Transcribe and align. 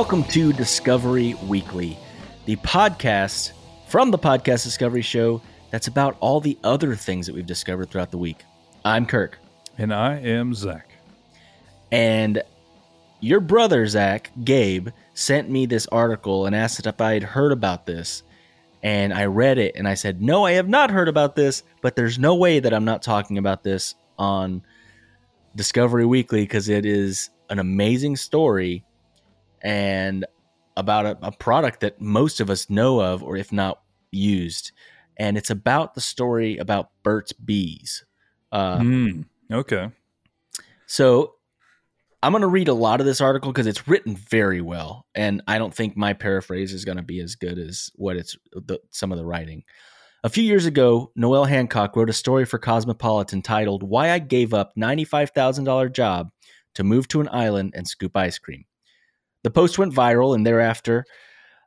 Welcome 0.00 0.24
to 0.28 0.54
Discovery 0.54 1.34
Weekly, 1.46 1.98
the 2.46 2.56
podcast 2.56 3.52
from 3.86 4.10
the 4.10 4.16
Podcast 4.16 4.64
Discovery 4.64 5.02
Show 5.02 5.42
that's 5.70 5.88
about 5.88 6.16
all 6.20 6.40
the 6.40 6.56
other 6.64 6.96
things 6.96 7.26
that 7.26 7.34
we've 7.34 7.44
discovered 7.44 7.90
throughout 7.90 8.10
the 8.10 8.16
week. 8.16 8.42
I'm 8.82 9.04
Kirk. 9.04 9.38
And 9.76 9.92
I 9.92 10.16
am 10.20 10.54
Zach. 10.54 10.90
And 11.92 12.42
your 13.20 13.40
brother, 13.40 13.86
Zach, 13.86 14.30
Gabe, 14.42 14.88
sent 15.12 15.50
me 15.50 15.66
this 15.66 15.86
article 15.88 16.46
and 16.46 16.56
asked 16.56 16.86
if 16.86 16.98
I 16.98 17.12
had 17.12 17.22
heard 17.22 17.52
about 17.52 17.84
this. 17.84 18.22
And 18.82 19.12
I 19.12 19.26
read 19.26 19.58
it 19.58 19.76
and 19.76 19.86
I 19.86 19.94
said, 19.94 20.22
No, 20.22 20.46
I 20.46 20.52
have 20.52 20.68
not 20.68 20.90
heard 20.90 21.08
about 21.08 21.36
this, 21.36 21.62
but 21.82 21.94
there's 21.94 22.18
no 22.18 22.36
way 22.36 22.58
that 22.58 22.72
I'm 22.72 22.86
not 22.86 23.02
talking 23.02 23.36
about 23.36 23.64
this 23.64 23.96
on 24.18 24.62
Discovery 25.54 26.06
Weekly 26.06 26.40
because 26.44 26.70
it 26.70 26.86
is 26.86 27.28
an 27.50 27.58
amazing 27.58 28.16
story 28.16 28.82
and 29.62 30.26
about 30.76 31.06
a, 31.06 31.18
a, 31.22 31.32
product 31.32 31.80
that 31.80 32.00
most 32.00 32.40
of 32.40 32.48
us 32.48 32.70
know 32.70 33.00
of, 33.00 33.22
or 33.22 33.36
if 33.36 33.52
not 33.52 33.82
used. 34.10 34.72
And 35.16 35.36
it's 35.36 35.50
about 35.50 35.94
the 35.94 36.00
story 36.00 36.56
about 36.56 36.90
Burt's 37.02 37.32
Bees. 37.32 38.04
Uh, 38.50 38.78
mm, 38.78 39.24
okay. 39.52 39.90
So 40.86 41.34
I'm 42.22 42.32
going 42.32 42.42
to 42.42 42.48
read 42.48 42.68
a 42.68 42.74
lot 42.74 43.00
of 43.00 43.06
this 43.06 43.20
article 43.20 43.52
because 43.52 43.66
it's 43.66 43.88
written 43.88 44.16
very 44.16 44.60
well. 44.60 45.06
And 45.14 45.42
I 45.46 45.58
don't 45.58 45.74
think 45.74 45.96
my 45.96 46.12
paraphrase 46.12 46.72
is 46.72 46.84
going 46.84 46.96
to 46.96 47.02
be 47.02 47.20
as 47.20 47.34
good 47.34 47.58
as 47.58 47.90
what 47.94 48.16
it's 48.16 48.36
the, 48.52 48.78
some 48.90 49.12
of 49.12 49.18
the 49.18 49.24
writing. 49.24 49.64
A 50.22 50.28
few 50.28 50.44
years 50.44 50.66
ago, 50.66 51.12
Noelle 51.16 51.46
Hancock 51.46 51.96
wrote 51.96 52.10
a 52.10 52.14
story 52.14 52.44
for 52.44 52.58
Cosmopolitan 52.58 53.40
titled 53.40 53.82
Why 53.82 54.10
I 54.10 54.18
Gave 54.18 54.52
Up 54.52 54.72
$95,000 54.76 55.92
Job 55.92 56.30
to 56.74 56.84
Move 56.84 57.08
to 57.08 57.22
an 57.22 57.28
Island 57.32 57.72
and 57.74 57.88
Scoop 57.88 58.14
Ice 58.16 58.38
Cream. 58.38 58.64
The 59.42 59.50
post 59.50 59.78
went 59.78 59.94
viral, 59.94 60.34
and 60.34 60.46
thereafter, 60.46 61.04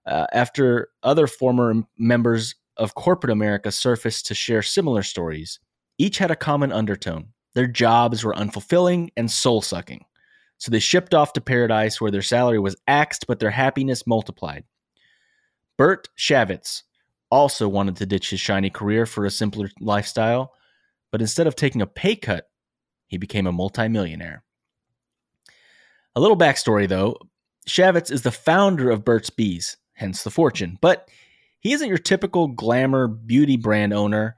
uh, 0.05 0.27
after 0.33 0.89
other 1.01 1.27
former 1.27 1.83
members 1.97 2.55
of 2.77 2.95
corporate 2.95 3.31
America 3.31 3.71
surfaced 3.71 4.25
to 4.27 4.35
share 4.35 4.61
similar 4.61 5.03
stories, 5.03 5.59
each 5.97 6.17
had 6.17 6.31
a 6.31 6.35
common 6.35 6.71
undertone. 6.71 7.29
Their 7.53 7.67
jobs 7.67 8.23
were 8.23 8.33
unfulfilling 8.35 9.09
and 9.15 9.29
soul 9.29 9.61
sucking. 9.61 10.05
So 10.57 10.71
they 10.71 10.79
shipped 10.79 11.13
off 11.13 11.33
to 11.33 11.41
paradise 11.41 11.99
where 11.99 12.11
their 12.11 12.21
salary 12.21 12.59
was 12.59 12.75
axed, 12.87 13.27
but 13.27 13.39
their 13.39 13.51
happiness 13.51 14.07
multiplied. 14.07 14.63
Burt 15.77 16.09
Shavitz 16.17 16.83
also 17.29 17.67
wanted 17.67 17.95
to 17.97 18.05
ditch 18.05 18.29
his 18.29 18.39
shiny 18.39 18.69
career 18.69 19.05
for 19.05 19.25
a 19.25 19.31
simpler 19.31 19.69
lifestyle, 19.79 20.53
but 21.11 21.21
instead 21.21 21.47
of 21.47 21.55
taking 21.55 21.81
a 21.81 21.87
pay 21.87 22.15
cut, 22.15 22.47
he 23.07 23.17
became 23.17 23.47
a 23.47 23.51
multimillionaire. 23.51 24.43
A 26.15 26.21
little 26.21 26.37
backstory 26.37 26.87
though 26.87 27.17
Shavitz 27.67 28.11
is 28.11 28.21
the 28.21 28.31
founder 28.31 28.89
of 28.89 29.05
Burt's 29.05 29.29
Bees, 29.29 29.77
hence 29.93 30.23
the 30.23 30.31
fortune, 30.31 30.77
but 30.81 31.09
he 31.59 31.73
isn't 31.73 31.87
your 31.87 31.97
typical 31.97 32.47
glamour 32.47 33.07
beauty 33.07 33.57
brand 33.57 33.93
owner. 33.93 34.35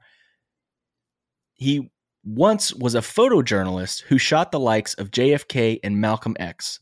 He 1.54 1.90
once 2.24 2.74
was 2.74 2.94
a 2.94 3.00
photojournalist 3.00 4.02
who 4.02 4.18
shot 4.18 4.52
the 4.52 4.60
likes 4.60 4.94
of 4.94 5.10
JFK 5.10 5.80
and 5.82 6.00
Malcolm 6.00 6.36
X. 6.38 6.80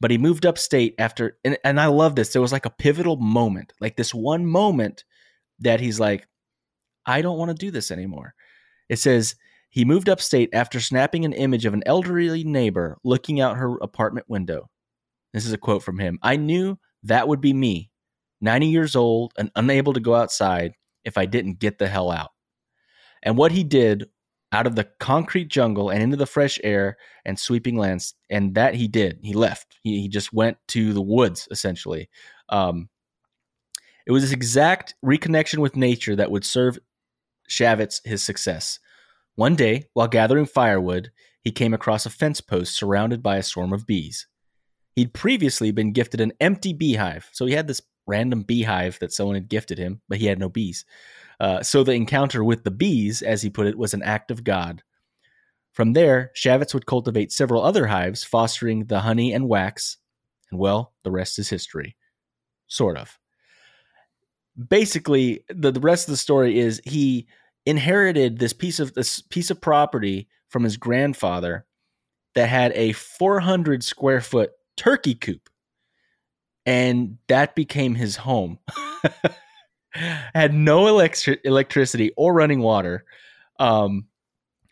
But 0.00 0.10
he 0.10 0.18
moved 0.18 0.46
upstate 0.46 0.94
after, 0.98 1.38
and, 1.44 1.58
and 1.62 1.78
I 1.78 1.86
love 1.86 2.16
this. 2.16 2.32
There 2.32 2.40
was 2.40 2.52
like 2.52 2.64
a 2.64 2.70
pivotal 2.70 3.16
moment, 3.16 3.72
like 3.80 3.96
this 3.96 4.14
one 4.14 4.46
moment 4.46 5.04
that 5.58 5.80
he's 5.80 6.00
like, 6.00 6.26
I 7.04 7.20
don't 7.20 7.36
want 7.36 7.50
to 7.50 7.54
do 7.66 7.70
this 7.70 7.90
anymore. 7.90 8.34
It 8.88 8.98
says 8.98 9.34
he 9.68 9.84
moved 9.84 10.08
upstate 10.08 10.50
after 10.52 10.80
snapping 10.80 11.24
an 11.24 11.32
image 11.32 11.66
of 11.66 11.74
an 11.74 11.82
elderly 11.84 12.44
neighbor 12.44 12.98
looking 13.04 13.40
out 13.40 13.56
her 13.56 13.76
apartment 13.78 14.28
window. 14.28 14.69
This 15.32 15.46
is 15.46 15.52
a 15.52 15.58
quote 15.58 15.82
from 15.82 15.98
him. 15.98 16.18
I 16.22 16.36
knew 16.36 16.78
that 17.04 17.28
would 17.28 17.40
be 17.40 17.52
me, 17.52 17.90
90 18.40 18.66
years 18.66 18.96
old 18.96 19.32
and 19.38 19.50
unable 19.56 19.92
to 19.92 20.00
go 20.00 20.14
outside 20.14 20.72
if 21.04 21.16
I 21.16 21.26
didn't 21.26 21.60
get 21.60 21.78
the 21.78 21.88
hell 21.88 22.10
out. 22.10 22.30
And 23.22 23.36
what 23.36 23.52
he 23.52 23.64
did 23.64 24.06
out 24.52 24.66
of 24.66 24.74
the 24.74 24.88
concrete 24.98 25.48
jungle 25.48 25.90
and 25.90 26.02
into 26.02 26.16
the 26.16 26.26
fresh 26.26 26.58
air 26.64 26.96
and 27.24 27.38
sweeping 27.38 27.76
lands, 27.76 28.14
and 28.28 28.54
that 28.54 28.74
he 28.74 28.88
did. 28.88 29.18
He 29.22 29.32
left. 29.32 29.78
He, 29.82 30.02
he 30.02 30.08
just 30.08 30.32
went 30.32 30.58
to 30.68 30.92
the 30.92 31.02
woods, 31.02 31.46
essentially. 31.50 32.08
Um, 32.48 32.88
it 34.06 34.12
was 34.12 34.22
this 34.22 34.32
exact 34.32 34.94
reconnection 35.04 35.58
with 35.58 35.76
nature 35.76 36.16
that 36.16 36.30
would 36.30 36.44
serve 36.44 36.78
Shavitz 37.48 38.00
his 38.04 38.22
success. 38.22 38.80
One 39.36 39.54
day, 39.54 39.84
while 39.94 40.08
gathering 40.08 40.46
firewood, 40.46 41.12
he 41.42 41.52
came 41.52 41.72
across 41.72 42.04
a 42.04 42.10
fence 42.10 42.40
post 42.40 42.74
surrounded 42.74 43.22
by 43.22 43.36
a 43.36 43.42
swarm 43.42 43.72
of 43.72 43.86
bees. 43.86 44.26
He'd 45.00 45.14
previously 45.14 45.70
been 45.70 45.92
gifted 45.92 46.20
an 46.20 46.34
empty 46.42 46.74
beehive, 46.74 47.26
so 47.32 47.46
he 47.46 47.54
had 47.54 47.66
this 47.66 47.80
random 48.06 48.42
beehive 48.42 48.98
that 48.98 49.14
someone 49.14 49.34
had 49.34 49.48
gifted 49.48 49.78
him, 49.78 50.02
but 50.10 50.18
he 50.18 50.26
had 50.26 50.38
no 50.38 50.50
bees. 50.50 50.84
Uh, 51.40 51.62
so 51.62 51.82
the 51.82 51.92
encounter 51.92 52.44
with 52.44 52.64
the 52.64 52.70
bees, 52.70 53.22
as 53.22 53.40
he 53.40 53.48
put 53.48 53.66
it, 53.66 53.78
was 53.78 53.94
an 53.94 54.02
act 54.02 54.30
of 54.30 54.44
God. 54.44 54.82
From 55.72 55.94
there, 55.94 56.32
Shavitz 56.36 56.74
would 56.74 56.84
cultivate 56.84 57.32
several 57.32 57.62
other 57.62 57.86
hives, 57.86 58.22
fostering 58.22 58.84
the 58.84 59.00
honey 59.00 59.32
and 59.32 59.48
wax, 59.48 59.96
and 60.50 60.60
well, 60.60 60.92
the 61.02 61.10
rest 61.10 61.38
is 61.38 61.48
history. 61.48 61.96
Sort 62.66 62.98
of. 62.98 63.18
Basically, 64.68 65.44
the, 65.48 65.72
the 65.72 65.80
rest 65.80 66.08
of 66.08 66.12
the 66.12 66.18
story 66.18 66.58
is 66.58 66.82
he 66.84 67.26
inherited 67.64 68.38
this 68.38 68.52
piece 68.52 68.78
of 68.78 68.92
this 68.92 69.22
piece 69.22 69.50
of 69.50 69.62
property 69.62 70.28
from 70.50 70.62
his 70.62 70.76
grandfather 70.76 71.64
that 72.34 72.50
had 72.50 72.72
a 72.74 72.92
400 72.92 73.82
square 73.82 74.20
foot 74.20 74.52
turkey 74.76 75.14
coop. 75.14 75.48
And 76.66 77.18
that 77.28 77.54
became 77.54 77.94
his 77.94 78.16
home. 78.16 78.58
had 79.92 80.54
no 80.54 80.86
electric 80.86 81.40
electricity 81.44 82.12
or 82.16 82.32
running 82.32 82.60
water. 82.60 83.04
Um, 83.58 84.06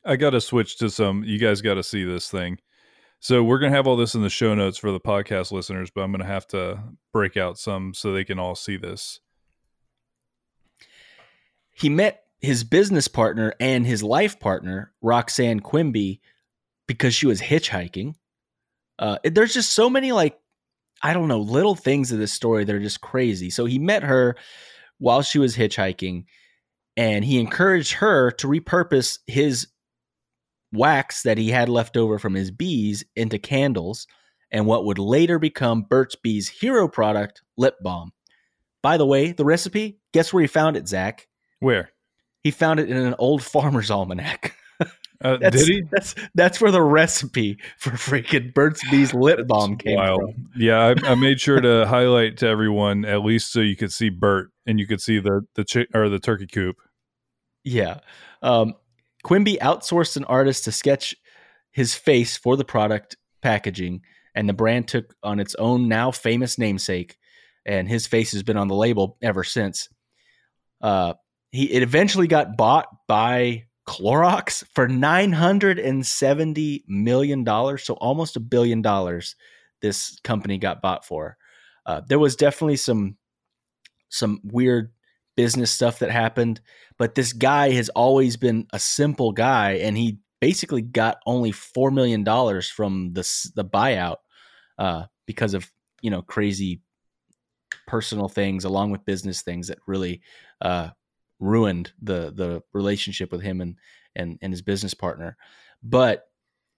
I 0.05 0.17
got 0.17 0.31
to 0.31 0.41
switch 0.41 0.79
to 0.79 0.91
some. 0.91 1.25
You 1.25 1.39
guys 1.39 1.61
got 1.61 1.75
to 1.75 1.83
see 1.83 2.05
this 2.05 2.31
thing. 2.31 2.59
So 3.21 3.43
we're 3.43 3.59
gonna 3.59 3.75
have 3.75 3.89
all 3.89 3.97
this 3.97 4.15
in 4.15 4.23
the 4.23 4.31
show 4.31 4.55
notes 4.55 4.79
for 4.79 4.93
the 4.93 5.01
podcast 5.01 5.51
listeners, 5.51 5.91
but 5.91 6.03
I'm 6.03 6.13
gonna 6.13 6.25
have 6.25 6.47
to 6.49 6.81
break 7.13 7.37
out 7.37 7.59
some 7.59 7.93
so 7.93 8.13
they 8.13 8.25
can 8.25 8.39
all 8.39 8.55
see 8.55 8.77
this. 8.77 9.19
He 11.73 11.89
met 11.89 12.25
his 12.41 12.63
business 12.63 13.09
partner 13.09 13.55
and 13.59 13.85
his 13.85 14.05
life 14.05 14.39
partner, 14.39 14.93
Roxanne 15.03 15.61
Quimby, 15.61 16.21
because 16.87 17.13
she 17.13 17.27
was 17.27 17.41
hitchhiking. 17.41 18.15
Uh, 18.99 19.19
there's 19.25 19.55
just 19.55 19.73
so 19.73 19.89
many 19.89 20.13
like 20.13 20.39
I 21.03 21.13
don't 21.13 21.29
know 21.29 21.39
little 21.39 21.77
things 21.77 22.11
of 22.11 22.19
this 22.19 22.33
story 22.33 22.65
that 22.65 22.75
are 22.75 22.81
just 22.81 23.01
crazy. 23.01 23.51
So 23.51 23.65
he 23.65 23.79
met 23.79 24.03
her 24.03 24.37
while 24.99 25.23
she 25.23 25.39
was 25.39 25.57
hitchhiking, 25.57 26.25
and 26.97 27.25
he 27.25 27.39
encouraged 27.39 27.93
her 27.95 28.33
to 28.33 28.49
repurpose 28.49 29.19
his 29.27 29.69
wax 30.73 31.23
that 31.23 31.39
he 31.39 31.51
had 31.51 31.69
left 31.69 31.97
over 31.97 32.19
from 32.19 32.35
his 32.35 32.51
bees 32.51 33.05
into 33.17 33.39
candles 33.39 34.07
and 34.51 34.67
what 34.67 34.85
would 34.85 34.99
later 34.99 35.39
become 35.39 35.83
Burt's 35.83 36.17
Bees' 36.17 36.49
hero 36.49 36.89
product, 36.89 37.43
lip 37.57 37.77
balm. 37.83 38.13
By 38.83 38.97
the 38.97 39.07
way, 39.07 39.33
the 39.33 39.45
recipe, 39.45 39.99
guess 40.13 40.33
where 40.33 40.41
he 40.41 40.47
found 40.47 40.77
it, 40.77 40.89
Zach? 40.89 41.27
Where? 41.61 41.91
He 42.43 42.51
found 42.51 42.81
it 42.81 42.89
in 42.89 42.97
an 42.97 43.15
old 43.19 43.43
farmer's 43.43 43.91
almanac. 43.91 44.55
Uh, 45.23 45.37
did 45.37 45.55
he? 45.55 45.83
That's 45.91 46.15
that's 46.35 46.61
where 46.61 46.71
the 46.71 46.83
recipe 46.83 47.59
for 47.77 47.91
freaking 47.91 48.55
Burt's 48.55 48.89
Bees 48.89 49.13
lip 49.13 49.49
balm 49.49 49.77
came 49.77 49.97
wild. 49.97 50.21
from. 50.21 50.49
Yeah, 50.57 50.79
I, 50.79 51.11
I, 51.11 51.15
made 51.17 51.41
sure 51.41 51.61
to 51.61 51.87
highlight 51.89 52.37
to 52.39 52.47
everyone 52.47 53.05
at 53.05 53.25
least 53.25 53.53
so 53.53 53.61
you 53.61 53.75
could 53.75 53.93
see 53.93 54.11
Burt 54.11 54.53
and 54.65 54.79
you 54.79 54.87
could 54.87 55.01
see 55.01 55.19
the 55.19 55.43
the 55.57 55.65
chi- 55.65 55.87
or 55.93 56.09
the 56.09 56.21
turkey 56.21 56.47
coop. 56.47 56.77
Yeah, 57.65 57.99
um, 58.43 58.75
Quimby 59.25 59.59
outsourced 59.61 60.17
an 60.17 60.25
artist 60.25 60.65
to 60.65 60.73
sketch 60.73 61.17
his 61.73 61.95
face 61.95 62.37
for 62.37 62.57
the 62.57 62.65
product 62.65 63.17
packaging, 63.43 64.03
and 64.37 64.49
the 64.49 64.53
brand 64.53 64.87
took 64.87 65.17
on 65.25 65.41
its 65.41 65.57
own 65.57 65.89
now 65.89 66.13
famous 66.13 66.59
namesake, 66.59 67.17
and 67.67 67.89
his 67.89 68.07
face 68.07 68.31
has 68.33 68.45
been 68.45 68.57
on 68.57 68.69
the 68.69 68.77
label 68.77 69.19
ever 69.21 69.43
since. 69.43 69.89
Uh, 70.81 71.15
he 71.51 71.73
it 71.73 71.83
eventually 71.83 72.29
got 72.29 72.57
bought 72.57 72.87
by 73.09 73.65
Clorox 73.89 74.63
for 74.75 74.87
$970 74.87 76.83
million. 76.87 77.79
So 77.79 77.95
almost 77.95 78.37
a 78.37 78.41
billion 78.41 78.83
dollars 78.83 79.35
this 79.81 80.19
company 80.23 80.59
got 80.59 80.83
bought 80.83 81.07
for. 81.07 81.39
Uh, 81.87 82.03
there 82.07 82.19
was 82.19 82.37
definitely 82.37 82.77
some 82.77 83.17
some 84.11 84.41
weird 84.45 84.93
business 85.37 85.71
stuff 85.71 86.01
that 86.01 86.11
happened, 86.11 86.61
but 86.99 87.15
this 87.15 87.33
guy 87.33 87.71
has 87.71 87.89
always 87.91 88.37
been 88.37 88.67
a 88.73 88.79
simple 88.79 89.33
guy, 89.33 89.73
and 89.73 89.97
he 89.97 90.19
basically 90.41 90.83
got 90.83 91.19
only 91.25 91.53
four 91.53 91.91
million 91.91 92.25
dollars 92.25 92.69
from 92.69 93.15
the 93.15 93.51
the 93.55 93.65
buyout 93.65 94.17
uh, 94.79 95.05
because 95.27 95.55
of 95.55 95.71
you 96.03 96.11
know 96.11 96.21
crazy 96.21 96.83
personal 97.87 98.29
things 98.29 98.65
along 98.65 98.91
with 98.91 99.07
business 99.07 99.41
things 99.41 99.69
that 99.69 99.79
really 99.87 100.21
uh, 100.61 100.91
ruined 101.41 101.93
the 102.01 102.33
the 102.35 102.63
relationship 102.73 103.31
with 103.33 103.43
him 103.43 103.61
and 103.61 103.77
and 104.17 104.39
and 104.43 104.53
his 104.53 104.63
business 104.63 104.95
partner. 104.95 105.37
But 105.83 106.25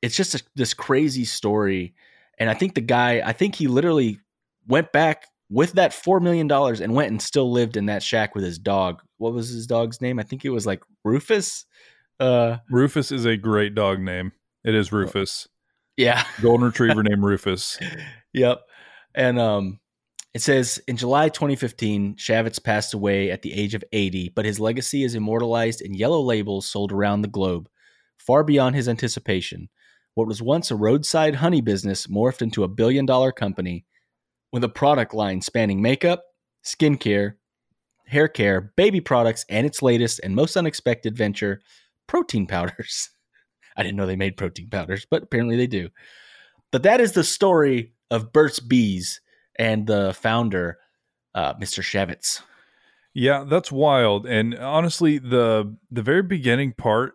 it's 0.03 0.17
just 0.17 0.35
a, 0.35 0.43
this 0.55 0.75
crazy 0.75 1.25
story, 1.25 1.95
and 2.39 2.49
I 2.51 2.55
think 2.55 2.75
the 2.75 2.81
guy, 2.81 3.23
I 3.25 3.33
think 3.33 3.55
he 3.55 3.67
literally 3.67 4.19
went 4.67 4.93
back 4.93 5.27
with 5.51 5.73
that 5.73 5.93
four 5.93 6.21
million 6.21 6.47
dollars 6.47 6.81
and 6.81 6.95
went 6.95 7.11
and 7.11 7.21
still 7.21 7.51
lived 7.51 7.77
in 7.77 7.87
that 7.87 8.03
shack 8.03 8.35
with 8.35 8.45
his 8.45 8.59
dog. 8.59 9.03
What 9.19 9.33
was 9.35 9.49
his 9.51 9.67
dog's 9.67 10.01
name? 10.01 10.19
I 10.19 10.23
think 10.23 10.45
it 10.45 10.51
was 10.51 10.67
like 10.67 10.83
Rufus. 11.05 11.67
Uh, 12.19 12.59
Rufus 12.71 13.11
is 13.11 13.25
a 13.25 13.37
great 13.37 13.75
dog 13.75 14.01
name. 14.01 14.33
It 14.65 14.75
is 14.75 14.93
Rufus. 14.93 15.49
yeah. 15.97 16.25
Golden 16.43 16.67
retriever 16.67 17.03
named 17.03 17.25
Rufus. 17.25 17.79
Yep. 18.33 18.61
And 19.15 19.39
um, 19.39 19.81
it 20.33 20.43
says 20.43 20.81
in 20.87 20.97
July 20.97 21.29
2015, 21.29 22.15
Shavitz 22.15 22.63
passed 22.63 22.95
away 22.95 23.31
at 23.31 23.43
the 23.43 23.53
age 23.53 23.75
of 23.75 23.83
80, 23.93 24.33
but 24.37 24.45
his 24.45 24.61
legacy 24.61 25.03
is 25.03 25.15
immortalized 25.15 25.81
in 25.81 25.95
yellow 25.95 26.21
labels 26.21 26.67
sold 26.67 26.93
around 26.93 27.23
the 27.23 27.29
globe, 27.29 27.69
far 28.19 28.45
beyond 28.45 28.77
his 28.77 28.89
anticipation. 28.89 29.69
What 30.15 30.29
was 30.29 30.41
once 30.41 30.71
a 30.71 30.77
roadside 30.77 31.37
honey 31.37 31.61
business 31.61 32.07
morphed 32.07 32.43
into 32.43 32.63
a 32.63 32.69
billion 32.69 33.07
dollar 33.07 33.33
company 33.33 33.87
with 34.53 34.63
a 34.63 34.69
product 34.69 35.15
line 35.15 35.41
spanning 35.41 35.83
makeup, 35.83 36.23
skincare, 36.65 37.35
hair 38.07 38.29
care, 38.29 38.73
baby 38.77 39.01
products, 39.01 39.45
and 39.49 39.67
its 39.67 39.83
latest 39.83 40.21
and 40.23 40.35
most 40.37 40.57
unexpected 40.57 41.17
venture, 41.17 41.61
protein 42.07 42.47
powders. 42.47 43.11
I 43.77 43.83
didn't 43.83 43.97
know 43.97 44.07
they 44.07 44.17
made 44.17 44.37
protein 44.37 44.69
powders, 44.69 45.07
but 45.11 45.25
apparently 45.25 45.57
they 45.57 45.67
do. 45.67 45.89
But 46.71 46.85
that 46.85 47.01
is 47.01 47.13
the 47.13 47.25
story 47.25 47.95
of 48.11 48.33
Burt's 48.33 48.61
Bees 48.61 49.21
and 49.61 49.87
the 49.87 50.15
founder, 50.15 50.79
uh, 51.35 51.53
Mr. 51.55 51.83
Shavitz. 51.83 52.41
Yeah, 53.13 53.45
that's 53.47 53.71
wild. 53.71 54.27
And 54.27 54.57
honestly, 54.57 55.19
the 55.19 55.77
the 55.91 56.03
very 56.03 56.23
beginning 56.23 56.73
part 56.73 57.15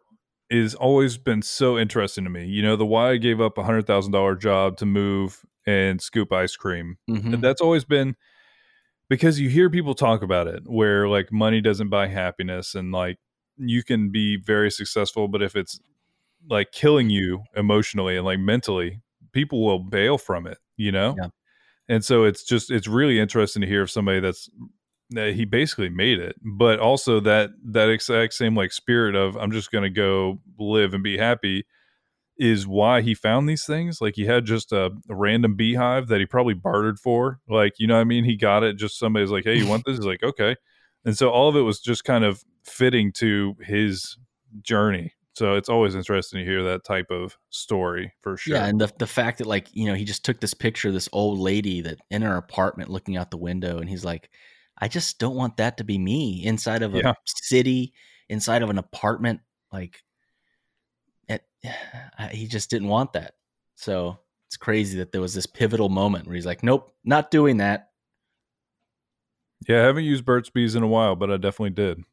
is 0.49 0.75
always 0.75 1.17
been 1.17 1.41
so 1.41 1.77
interesting 1.77 2.23
to 2.23 2.29
me. 2.29 2.45
You 2.45 2.61
know, 2.61 2.75
the 2.75 2.85
why 2.85 3.11
I 3.11 3.17
gave 3.17 3.41
up 3.41 3.57
a 3.57 3.63
hundred 3.63 3.87
thousand 3.87 4.11
dollar 4.11 4.35
job 4.35 4.77
to 4.77 4.85
move 4.85 5.43
and 5.65 5.99
scoop 5.99 6.31
ice 6.31 6.55
cream. 6.55 6.97
Mhm. 7.09 7.41
That's 7.41 7.61
always 7.61 7.83
been 7.83 8.15
because 9.09 9.39
you 9.39 9.49
hear 9.49 9.69
people 9.69 9.95
talk 9.95 10.21
about 10.21 10.47
it 10.47 10.63
where 10.67 11.07
like 11.07 11.31
money 11.31 11.61
doesn't 11.61 11.89
buy 11.89 12.07
happiness 12.07 12.75
and 12.75 12.91
like 12.91 13.17
you 13.57 13.83
can 13.83 14.11
be 14.11 14.37
very 14.37 14.69
successful, 14.69 15.27
but 15.27 15.41
if 15.41 15.55
it's 15.55 15.79
like 16.47 16.71
killing 16.71 17.09
you 17.09 17.41
emotionally 17.55 18.17
and 18.17 18.25
like 18.25 18.39
mentally, 18.39 19.01
people 19.31 19.65
will 19.65 19.79
bail 19.79 20.17
from 20.19 20.45
it, 20.45 20.59
you 20.77 20.91
know? 20.91 21.15
Yeah. 21.17 21.29
And 21.87 22.03
so 22.03 22.23
it's 22.23 22.43
just 22.43 22.71
it's 22.71 22.87
really 22.87 23.19
interesting 23.19 23.61
to 23.61 23.67
hear 23.67 23.83
of 23.83 23.91
somebody 23.91 24.19
that's 24.19 24.49
that 25.11 25.35
he 25.35 25.45
basically 25.45 25.89
made 25.89 26.19
it, 26.19 26.35
but 26.41 26.79
also 26.79 27.19
that 27.21 27.51
that 27.63 27.89
exact 27.89 28.33
same 28.33 28.55
like 28.55 28.71
spirit 28.71 29.15
of 29.15 29.35
I'm 29.37 29.51
just 29.51 29.71
gonna 29.71 29.89
go 29.89 30.39
live 30.57 30.93
and 30.93 31.03
be 31.03 31.17
happy 31.17 31.65
is 32.37 32.67
why 32.67 33.01
he 33.01 33.13
found 33.13 33.47
these 33.47 33.65
things. 33.65 34.01
Like 34.01 34.15
he 34.15 34.25
had 34.25 34.45
just 34.45 34.71
a, 34.71 34.91
a 35.09 35.15
random 35.15 35.55
beehive 35.55 36.07
that 36.07 36.19
he 36.19 36.25
probably 36.25 36.53
bartered 36.53 36.99
for. 36.99 37.39
Like, 37.47 37.73
you 37.77 37.87
know 37.87 37.95
what 37.95 38.01
I 38.01 38.05
mean? 38.05 38.25
He 38.25 38.35
got 38.35 38.63
it, 38.63 38.75
just 38.77 38.99
somebody's 38.99 39.31
like, 39.31 39.45
Hey, 39.45 39.57
you 39.57 39.67
want 39.67 39.83
this? 39.85 39.97
He's 39.97 40.05
like, 40.05 40.23
okay. 40.23 40.55
And 41.05 41.17
so 41.17 41.29
all 41.29 41.47
of 41.47 41.55
it 41.55 41.61
was 41.61 41.79
just 41.79 42.03
kind 42.03 42.23
of 42.23 42.43
fitting 42.63 43.11
to 43.13 43.55
his 43.61 44.17
journey. 44.61 45.13
So 45.35 45.55
it's 45.55 45.69
always 45.69 45.95
interesting 45.95 46.39
to 46.39 46.45
hear 46.45 46.63
that 46.63 46.83
type 46.85 47.11
of 47.11 47.37
story 47.49 48.13
for 48.21 48.37
sure. 48.37 48.55
Yeah, 48.55 48.65
and 48.65 48.79
the 48.79 48.91
the 48.99 49.07
fact 49.07 49.39
that 49.39 49.47
like 49.47 49.67
you 49.73 49.85
know 49.87 49.95
he 49.95 50.05
just 50.05 50.23
took 50.23 50.39
this 50.39 50.53
picture 50.53 50.89
of 50.89 50.93
this 50.93 51.09
old 51.11 51.39
lady 51.39 51.81
that 51.81 51.99
in 52.11 52.21
her 52.21 52.37
apartment 52.37 52.89
looking 52.89 53.17
out 53.17 53.31
the 53.31 53.37
window, 53.37 53.79
and 53.79 53.89
he's 53.89 54.05
like, 54.05 54.29
I 54.77 54.87
just 54.87 55.19
don't 55.19 55.35
want 55.35 55.57
that 55.57 55.77
to 55.77 55.83
be 55.83 55.97
me 55.97 56.43
inside 56.45 56.83
of 56.83 56.93
a 56.95 56.99
Yeah. 56.99 57.13
city, 57.25 57.93
inside 58.29 58.61
of 58.61 58.69
an 58.69 58.77
apartment. 58.77 59.41
Like, 59.73 60.03
it, 61.27 61.43
he 62.31 62.47
just 62.47 62.69
didn't 62.69 62.87
want 62.87 63.13
that. 63.13 63.35
So 63.75 64.19
it's 64.47 64.57
crazy 64.57 64.99
that 64.99 65.11
there 65.11 65.21
was 65.21 65.33
this 65.33 65.47
pivotal 65.47 65.89
moment 65.89 66.27
where 66.27 66.35
he's 66.35 66.45
like, 66.45 66.63
Nope, 66.63 66.93
not 67.03 67.31
doing 67.31 67.57
that. 67.57 67.89
yeah, 69.67 69.81
I 69.81 69.85
haven't 69.85 70.03
used 70.05 70.25
Burt's 70.25 70.49
Bees 70.49 70.75
in 70.75 70.83
a 70.83 70.87
while, 70.87 71.15
but 71.15 71.31
I 71.31 71.37
definitely 71.37 71.71
did. 71.71 72.03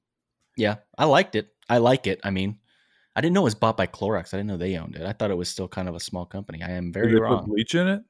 Yeah, 0.57 0.77
I 0.99 1.05
liked 1.07 1.35
it. 1.35 1.49
I 1.69 1.79
like 1.79 2.07
it. 2.07 2.21
I 2.25 2.31
mean, 2.31 2.59
I 3.15 3.21
didn't 3.21 3.35
know 3.35 3.41
it 3.43 3.45
was 3.45 3.55
bought 3.55 3.77
by 3.77 3.87
Clorox. 3.87 4.33
I 4.33 4.39
didn't 4.39 4.47
know 4.47 4.57
they 4.57 4.77
owned 4.77 4.97
it. 4.97 5.03
I 5.07 5.13
thought 5.13 5.31
it 5.31 5.37
was 5.37 5.49
still 5.49 5.69
kind 5.69 5.89
of 5.89 5.95
a 5.95 6.01
small 6.01 6.25
company. 6.25 6.63
I 6.63 6.71
am 6.71 6.87
Did 6.87 6.95
very 6.95 7.07
they 7.13 7.19
put 7.19 7.23
wrong. 7.23 7.45
bleach 7.47 7.75
in 7.75 7.89
it? 7.89 8.03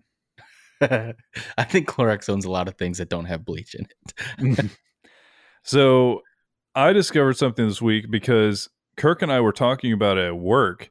I 1.59 1.65
think 1.65 1.89
Clorox 1.89 2.29
owns 2.29 2.45
a 2.45 2.51
lot 2.51 2.69
of 2.69 2.77
things 2.77 2.99
that 2.99 3.09
don't 3.09 3.25
have 3.27 3.45
bleach 3.45 3.75
in 3.75 3.85
it. 3.85 4.15
Mm-hmm. 4.41 4.67
so 5.63 6.23
I 6.75 6.93
discovered 6.93 7.37
something 7.37 7.67
this 7.67 7.83
week 7.83 8.11
because 8.11 8.69
Kirk 8.97 9.23
and 9.23 9.33
I 9.33 9.41
were 9.41 9.53
talking 9.53 9.93
about 9.93 10.19
it 10.19 10.27
at 10.27 10.37
work. 10.37 10.91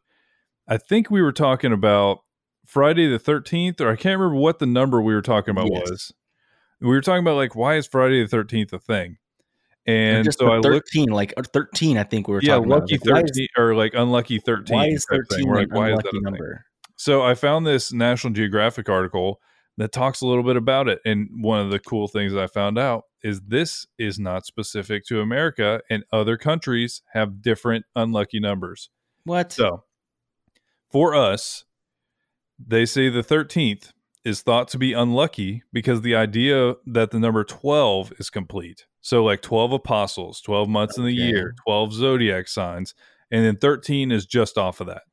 I 0.68 0.78
think 0.78 1.10
we 1.10 1.22
were 1.22 1.34
talking 1.34 1.74
about 1.74 2.20
Friday 2.66 3.08
the 3.08 3.20
13th, 3.20 3.82
or 3.82 3.90
I 3.90 3.96
can't 3.96 4.20
remember 4.20 4.40
what 4.40 4.60
the 4.60 4.66
number 4.66 5.02
we 5.02 5.14
were 5.14 5.22
talking 5.22 5.52
about 5.52 5.70
Yes. 5.72 5.90
was. 5.90 6.14
We 6.80 6.88
were 6.88 7.02
talking 7.02 7.24
about 7.24 7.36
like 7.36 7.56
why 7.56 7.76
is 7.76 7.86
Friday 7.88 8.26
the 8.26 8.38
13th 8.38 8.74
a 8.74 8.80
thing? 8.80 9.18
And 9.88 10.24
just 10.24 10.40
so 10.40 10.48
I 10.52 10.58
looked 10.58 10.90
13, 10.94 11.10
like 11.10 11.34
13, 11.54 11.98
I 11.98 12.04
think 12.04 12.28
we 12.28 12.36
were 12.36 12.42
yeah, 12.44 12.56
talking 12.56 12.72
about. 12.72 12.82
lucky 12.82 12.98
Like, 12.98 13.06
why 13.06 13.22
is- 13.22 13.32
13 13.32 13.48
or 13.58 13.76
like 13.76 13.94
unlucky 13.96 14.40
13. 14.40 14.76
Why 14.76 14.88
is 14.88 15.06
13 15.10 15.48
We're 15.48 15.56
like, 15.56 15.74
why 15.74 15.92
is 15.92 15.98
that 16.00 16.08
a 16.08 16.12
thing? 16.12 16.22
number? 16.22 16.66
So 16.98 17.24
I 17.24 17.34
found 17.34 17.66
this 17.66 17.92
National 17.92 18.32
Geographic 18.32 18.88
article 18.90 19.40
that 19.78 19.92
talks 19.92 20.22
a 20.22 20.28
little 20.28 20.44
bit 20.44 20.56
about 20.56 20.88
it. 20.88 21.00
And 21.04 21.28
one 21.42 21.60
of 21.60 21.72
the 21.72 21.80
cool 21.80 22.08
things 22.08 22.36
I 22.36 22.46
found 22.46 22.78
out 22.78 23.06
is 23.24 23.42
this 23.42 23.88
is 23.98 24.20
not 24.20 24.46
specific 24.46 25.06
to 25.06 25.20
America, 25.22 25.82
and 25.90 26.04
other 26.12 26.38
countries 26.38 27.02
have 27.14 27.42
different 27.42 27.86
unlucky 27.96 28.40
numbers. 28.40 28.90
What? 29.24 29.52
So 29.52 29.84
for 30.92 31.16
us, 31.16 31.66
they 32.60 32.86
say 32.86 33.10
the 33.10 33.24
13th 33.24 33.94
is 34.24 34.42
thought 34.42 34.68
to 34.70 34.78
be 34.78 34.94
unlucky 34.94 35.64
because 35.74 36.02
the 36.02 36.16
idea 36.16 36.76
that 36.86 37.10
the 37.10 37.20
number 37.20 37.44
12 37.44 38.14
is 38.20 38.30
complete. 38.30 38.86
So, 39.02 39.24
like 39.24 39.42
12 39.42 39.74
apostles, 39.74 40.42
12 40.42 40.70
months 40.70 40.98
in 40.98 41.04
the 41.04 41.14
year, 41.14 41.54
12 41.64 41.94
zodiac 41.94 42.48
signs, 42.48 42.94
and 43.32 43.44
then 43.46 43.58
13 43.58 44.12
is 44.12 44.26
just 44.26 44.58
off 44.58 44.80
of 44.82 44.88
that. 44.88 45.04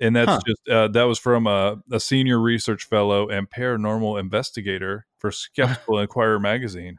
And 0.00 0.14
that's 0.16 0.32
Huh. 0.32 0.40
just, 0.46 0.68
uh, 0.68 0.88
that 0.88 1.04
was 1.04 1.18
from 1.18 1.46
a, 1.46 1.76
a 1.90 2.00
senior 2.00 2.40
research 2.40 2.84
fellow 2.84 3.28
and 3.28 3.48
paranormal 3.50 4.18
investigator 4.20 5.06
for 5.18 5.30
Skeptical 5.32 5.98
Inquirer 5.98 6.40
magazine. 6.40 6.98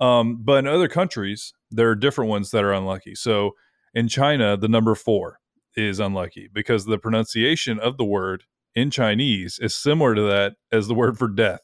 Um, 0.00 0.38
but 0.42 0.60
in 0.60 0.66
other 0.66 0.88
countries, 0.88 1.52
there 1.70 1.88
are 1.90 1.94
different 1.94 2.30
ones 2.30 2.50
that 2.50 2.64
are 2.64 2.72
unlucky. 2.72 3.14
So, 3.14 3.52
in 3.94 4.08
China, 4.08 4.56
the 4.56 4.68
number 4.68 4.94
four 4.94 5.40
is 5.76 5.98
unlucky 6.00 6.48
because 6.52 6.84
the 6.84 6.98
pronunciation 6.98 7.78
of 7.80 7.96
the 7.96 8.04
word 8.04 8.44
in 8.74 8.90
Chinese 8.90 9.58
is 9.60 9.74
similar 9.74 10.14
to 10.14 10.22
that 10.22 10.54
as 10.72 10.86
the 10.88 10.94
word 10.94 11.18
for 11.18 11.28
death. 11.28 11.60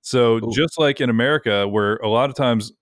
So 0.00 0.36
Ooh. 0.36 0.50
just 0.52 0.78
like 0.78 1.00
in 1.00 1.10
America, 1.10 1.68
where 1.68 1.96
a 1.96 2.08
lot 2.08 2.30
of 2.30 2.36
times 2.36 2.72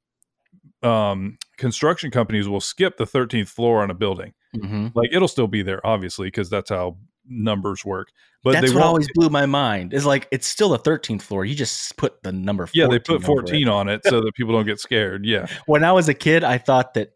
um, 0.86 1.38
construction 1.56 2.10
companies 2.10 2.48
will 2.48 2.60
skip 2.60 2.96
the 2.96 3.04
13th 3.06 3.48
floor 3.48 3.82
on 3.82 3.90
a 3.90 3.94
building, 3.94 4.32
Mhm. 4.54 4.92
like 4.94 5.10
it'll 5.12 5.28
still 5.28 5.46
be 5.48 5.62
there, 5.62 5.84
obviously, 5.86 6.28
because 6.28 6.48
that's 6.50 6.70
how 6.70 6.96
numbers 7.28 7.84
work. 7.84 8.08
But 8.44 8.52
That's 8.52 8.70
they 8.70 8.74
what 8.76 8.84
always 8.84 9.08
blew 9.14 9.28
my 9.28 9.46
mind. 9.46 9.92
Is 9.92 10.06
like 10.06 10.28
it's 10.30 10.46
still 10.46 10.68
the 10.68 10.78
13th 10.78 11.22
floor. 11.22 11.44
You 11.44 11.56
just 11.56 11.96
put 11.96 12.22
the 12.22 12.30
number. 12.30 12.66
14 12.66 12.80
yeah, 12.80 12.86
they 12.88 13.00
put 13.00 13.16
over 13.16 13.24
it. 13.24 13.26
14 13.26 13.68
on 13.68 13.88
it 13.88 14.02
so 14.04 14.20
that 14.20 14.32
people 14.36 14.52
don't 14.52 14.66
get 14.66 14.78
scared. 14.78 15.24
Yeah, 15.24 15.46
When 15.66 15.82
I 15.82 15.90
was 15.92 16.08
a 16.08 16.14
kid, 16.14 16.44
I 16.44 16.58
thought 16.58 16.94
that 16.94 17.10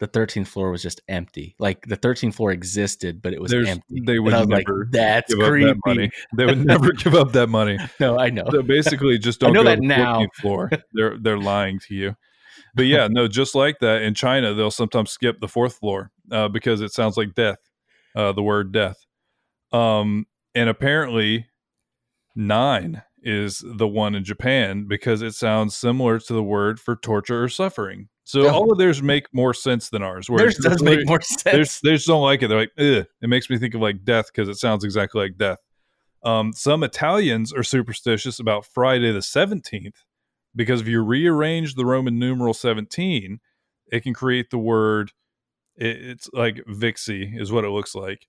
the 0.00 0.08
13th 0.08 0.48
floor 0.48 0.70
was 0.72 0.82
just 0.82 1.00
empty. 1.08 1.54
Like 1.60 1.86
the 1.86 1.96
13th 1.96 2.34
floor 2.34 2.50
existed, 2.50 3.22
but 3.22 3.32
it 3.32 3.40
was 3.40 3.50
There's- 3.52 3.68
empty. 3.68 4.02
they 4.04 4.18
would 4.18 4.32
and 4.34 4.36
I 4.36 4.40
was 4.40 4.48
never 4.48 4.78
like, 4.80 4.90
"That's 4.90 5.32
give 5.32 5.42
up 5.44 5.50
creepy." 5.50 5.66
that 5.72 5.76
money. 5.86 6.10
They 6.36 6.44
would 6.46 6.66
never 6.66 6.92
give 6.92 7.14
up 7.14 7.30
that 7.32 7.46
money. 7.48 7.78
No, 8.00 8.18
I 8.18 8.30
know. 8.30 8.44
So 8.50 8.62
basically, 8.62 9.16
just 9.18 9.38
don't 9.40 9.52
know 9.52 9.62
go 9.62 9.70
that 9.70 9.80
now. 9.80 10.26
floor. 10.40 10.70
They're 10.92 11.16
they're 11.18 11.38
lying 11.38 11.78
to 11.86 11.94
you. 11.94 12.16
But 12.76 12.86
yeah, 12.86 13.08
no, 13.10 13.26
just 13.26 13.54
like 13.54 13.78
that 13.80 14.02
in 14.02 14.14
China, 14.14 14.54
they'll 14.54 14.70
sometimes 14.70 15.10
skip 15.10 15.40
the 15.40 15.48
fourth 15.48 15.76
floor 15.78 16.10
uh, 16.30 16.48
because 16.48 16.80
it 16.82 16.92
sounds 16.92 17.16
like 17.16 17.34
death, 17.34 17.58
uh, 18.14 18.32
the 18.32 18.42
word 18.42 18.70
death. 18.70 18.98
Um, 19.72 20.26
and 20.54 20.68
apparently, 20.68 21.46
nine 22.34 23.02
is 23.22 23.64
the 23.66 23.88
one 23.88 24.14
in 24.14 24.24
Japan 24.24 24.86
because 24.86 25.22
it 25.22 25.32
sounds 25.32 25.76
similar 25.76 26.18
to 26.20 26.32
the 26.32 26.42
word 26.42 26.78
for 26.78 26.94
torture 26.96 27.42
or 27.42 27.48
suffering. 27.48 28.08
So 28.24 28.42
Oh. 28.48 28.50
all 28.54 28.72
of 28.72 28.78
theirs 28.78 29.02
make 29.02 29.26
more 29.32 29.54
sense 29.54 29.88
than 29.88 30.02
ours. 30.02 30.28
Theirs 30.34 30.58
does 30.58 30.82
make 30.82 31.06
more 31.06 31.20
sense. 31.22 31.80
they 31.80 31.92
just 31.94 32.06
don't 32.06 32.22
like 32.22 32.42
it. 32.42 32.48
They're 32.48 32.58
like, 32.60 32.72
Ugh. 32.78 33.06
it 33.22 33.28
makes 33.28 33.48
me 33.50 33.58
think 33.58 33.74
of 33.74 33.80
like 33.80 34.04
death 34.04 34.26
because 34.26 34.48
it 34.48 34.56
sounds 34.56 34.84
exactly 34.84 35.20
like 35.22 35.36
death. 35.38 35.58
Um, 36.22 36.52
some 36.52 36.82
Italians 36.82 37.52
are 37.52 37.62
superstitious 37.62 38.38
about 38.40 38.66
Friday 38.66 39.12
the 39.12 39.20
17th 39.20 39.94
because 40.56 40.80
if 40.80 40.88
you 40.88 41.02
rearrange 41.02 41.74
the 41.74 41.84
Roman 41.86 42.18
numeral 42.18 42.54
17, 42.54 43.38
it 43.92 44.00
can 44.00 44.14
create 44.14 44.50
the 44.50 44.58
word, 44.58 45.12
it, 45.76 45.96
it's 46.02 46.30
like 46.32 46.56
vixi 46.68 47.38
is 47.38 47.52
what 47.52 47.64
it 47.64 47.70
looks 47.70 47.94
like. 47.94 48.26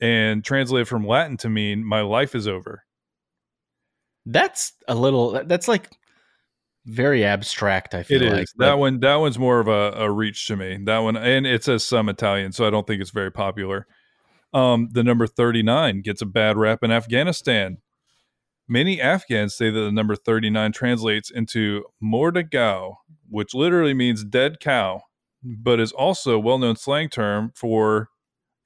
And 0.00 0.44
translated 0.44 0.88
from 0.88 1.06
Latin 1.06 1.36
to 1.38 1.48
mean 1.48 1.84
my 1.84 2.02
life 2.02 2.34
is 2.34 2.46
over. 2.46 2.84
That's 4.26 4.72
a 4.86 4.94
little. 4.94 5.42
That's 5.44 5.68
like 5.68 5.90
very 6.86 7.24
abstract. 7.24 7.94
I 7.94 8.00
It 8.00 8.06
feel 8.06 8.22
is 8.22 8.32
like 8.32 8.46
that 8.56 8.56
But 8.58 8.78
one. 8.78 9.00
That 9.00 9.16
one's 9.16 9.38
more 9.38 9.60
of 9.60 9.68
a, 9.68 9.92
a 9.96 10.10
reach 10.10 10.46
to 10.46 10.56
me. 10.56 10.78
That 10.84 10.98
one, 10.98 11.16
and 11.16 11.46
it 11.46 11.64
says 11.64 11.84
some 11.84 12.08
Italian, 12.08 12.52
so 12.52 12.66
I 12.66 12.70
don't 12.70 12.86
think 12.86 13.02
it's 13.02 13.10
very 13.10 13.32
popular. 13.32 13.86
Um, 14.54 14.88
the 14.92 15.04
number 15.04 15.26
thirty 15.26 15.62
nine 15.62 16.00
gets 16.00 16.22
a 16.22 16.26
bad 16.26 16.56
rap 16.56 16.82
in 16.82 16.90
Afghanistan 16.90 17.78
Many 18.70 19.00
Afghans 19.00 19.56
say 19.56 19.68
that 19.68 19.80
the 19.80 19.90
number 19.90 20.14
39 20.14 20.70
translates 20.70 21.28
into 21.28 21.84
Mordagao, 22.00 22.94
which 23.28 23.52
literally 23.52 23.94
means 23.94 24.22
dead 24.24 24.60
cow, 24.60 25.02
but 25.42 25.80
is 25.80 25.90
also 25.90 26.36
a 26.36 26.38
well 26.38 26.56
known 26.58 26.76
slang 26.76 27.08
term 27.08 27.50
for 27.56 28.10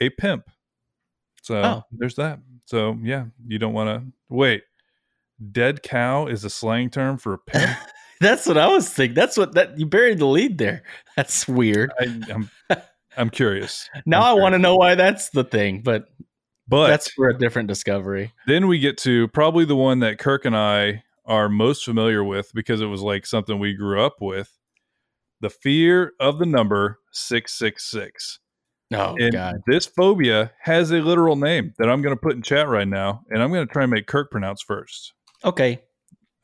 a 0.01 0.11
pimp. 0.11 0.45
So 1.43 1.57
Oh. 1.63 1.83
there's 1.91 2.17
that. 2.17 2.41
So 2.67 2.99
yeah, 3.03 3.25
you 3.47 3.59
don't 3.59 3.73
want 3.73 3.89
to 3.89 4.13
wait. 4.29 4.65
Dead 5.53 5.83
cow 5.83 6.27
is 6.27 6.45
a 6.45 6.51
slang 6.51 6.91
term 6.91 7.17
for 7.17 7.33
a 7.33 7.39
pimp. 7.39 7.77
That's 8.21 8.47
what 8.47 8.59
I 8.59 8.69
was 8.69 8.89
thinking. 8.89 9.15
That's 9.15 9.37
what 9.39 9.55
that 9.55 9.79
you 9.79 9.87
buried 9.87 10.19
the 10.19 10.27
lead 10.27 10.59
there. 10.59 10.83
That's 11.17 11.49
weird. 11.49 11.93
I, 11.99 12.21
I'm 12.33 12.51
I'm 13.17 13.31
curious. 13.31 13.89
Now 14.07 14.21
I'm 14.23 14.39
I 14.39 14.41
want 14.41 14.53
to 14.53 14.59
know 14.59 14.77
why 14.77 14.95
that's 14.97 15.31
the 15.31 15.45
thing, 15.45 15.81
but 15.83 16.09
But 16.67 16.89
that's 16.89 17.11
for 17.11 17.29
a 17.29 17.37
different 17.37 17.69
discovery. 17.69 18.33
then 18.47 18.67
we 18.69 18.79
get 18.79 18.97
to 18.99 19.29
probably 19.29 19.65
the 19.65 19.77
one 19.77 19.99
that 20.01 20.19
Kirk 20.19 20.45
and 20.45 20.57
I 20.57 21.03
are 21.27 21.49
most 21.49 21.85
familiar 21.85 22.25
with 22.25 22.51
because 22.55 22.81
it 22.81 22.87
was 22.87 23.03
like 23.03 23.27
something 23.27 23.59
we 23.59 23.75
grew 23.75 24.03
up 24.03 24.17
with. 24.21 24.51
The 25.41 25.51
fear 25.51 26.13
of 26.21 26.39
the 26.39 26.47
number 26.47 26.99
666. 27.13 28.39
Oh 28.93 29.17
and 29.19 29.33
god. 29.33 29.57
this 29.67 29.87
phobia 29.87 30.53
has 30.61 30.91
a 30.91 31.01
literal 31.01 31.37
name 31.37 31.73
that 31.79 31.91
I'm 31.91 32.01
going 32.03 32.15
to 32.15 32.21
put 32.21 32.37
in 32.37 32.43
chat 32.43 32.69
right 32.69 32.87
now, 32.89 33.23
and 33.31 33.43
I'm 33.43 33.51
going 33.53 33.67
to 33.67 33.73
try 33.73 33.83
and 33.83 33.91
make 33.91 34.07
Kirk 34.07 34.31
pronounce 34.31 34.63
first. 34.63 35.13
Okay. 35.45 35.83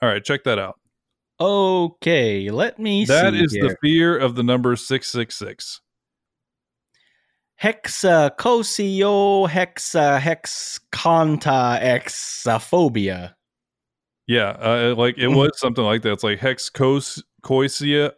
All 0.03 0.09
right, 0.09 0.25
check 0.25 0.45
that 0.45 0.59
out. 0.59 0.79
Okay. 1.41 2.51
Let 2.51 2.79
me 2.79 3.05
That 3.07 3.35
is 3.35 3.53
here. 3.53 3.69
the 3.69 3.77
fear 3.83 4.19
of 4.19 4.35
the 4.35 4.43
number 4.43 4.75
666. 4.77 5.81
Hexacosio 7.63 9.49
hexa 9.49 10.19
hexconta 10.21 11.81
exaphobia. 11.83 13.35
Yeah, 14.27 14.51
uh, 14.61 14.95
like 14.97 15.19
it 15.19 15.29
Mhm. 15.29 15.37
was 15.37 15.59
something 15.59 15.85
like 15.85 16.03
that. 16.03 16.13
It's 16.13 16.25
like 16.25 16.39
hexcoisia, 16.39 18.13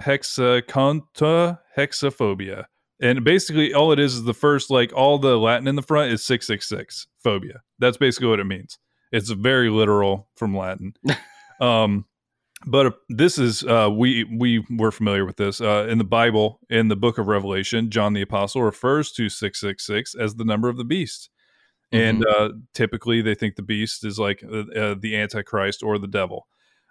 hexaconta, 0.00 1.58
hexaphobia. 1.76 2.64
And 3.00 3.24
basically, 3.24 3.74
all 3.74 3.92
it 3.92 3.98
is 3.98 4.14
is 4.14 4.24
the 4.24 4.34
first, 4.34 4.70
like 4.70 4.92
all 4.92 5.18
the 5.18 5.36
Latin 5.38 5.66
in 5.66 5.74
the 5.76 5.82
front 5.82 6.12
is 6.12 6.24
666 6.24 7.06
phobia. 7.22 7.62
That's 7.78 7.96
basically 7.96 8.28
what 8.28 8.40
it 8.40 8.44
means. 8.44 8.78
It's 9.10 9.30
very 9.30 9.70
literal 9.70 10.28
from 10.36 10.56
Latin. 10.56 10.94
um, 11.60 12.06
but 12.66 12.86
uh, 12.86 12.90
this 13.08 13.38
is 13.38 13.64
uh, 13.64 13.88
we 13.92 14.24
we 14.24 14.64
were 14.70 14.92
familiar 14.92 15.24
with 15.24 15.36
this 15.36 15.60
uh, 15.60 15.86
in 15.88 15.98
the 15.98 16.04
Bible 16.04 16.60
in 16.70 16.88
the 16.88 16.96
book 16.96 17.18
of 17.18 17.26
Revelation. 17.28 17.90
John 17.90 18.12
the 18.12 18.22
apostle 18.22 18.62
refers 18.62 19.12
to 19.12 19.28
six 19.28 19.60
six 19.60 19.86
six 19.86 20.14
as 20.14 20.34
the 20.34 20.44
number 20.44 20.68
of 20.68 20.76
the 20.76 20.84
beast, 20.84 21.30
and 21.90 22.24
uh, 22.26 22.50
typically 22.74 23.22
they 23.22 23.34
think 23.34 23.56
the 23.56 23.62
beast 23.62 24.04
is 24.04 24.18
like 24.18 24.42
uh, 24.44 24.64
uh, 24.78 24.94
the 24.98 25.16
Antichrist 25.16 25.82
or 25.82 25.98
the 25.98 26.08
devil, 26.08 26.46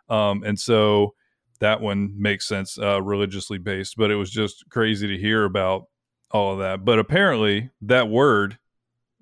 um, 0.09 0.43
and 0.43 0.59
so 0.59 1.13
that 1.59 1.79
one 1.79 2.13
makes 2.17 2.47
sense 2.47 2.77
uh, 2.77 3.01
religiously 3.01 3.57
based. 3.57 3.95
But 3.97 4.11
it 4.11 4.15
was 4.15 4.31
just 4.31 4.65
crazy 4.69 5.07
to 5.07 5.17
hear 5.17 5.45
about 5.45 5.85
all 6.31 6.53
of 6.53 6.59
that. 6.59 6.83
But 6.83 6.99
apparently, 6.99 7.69
that 7.81 8.09
word, 8.09 8.57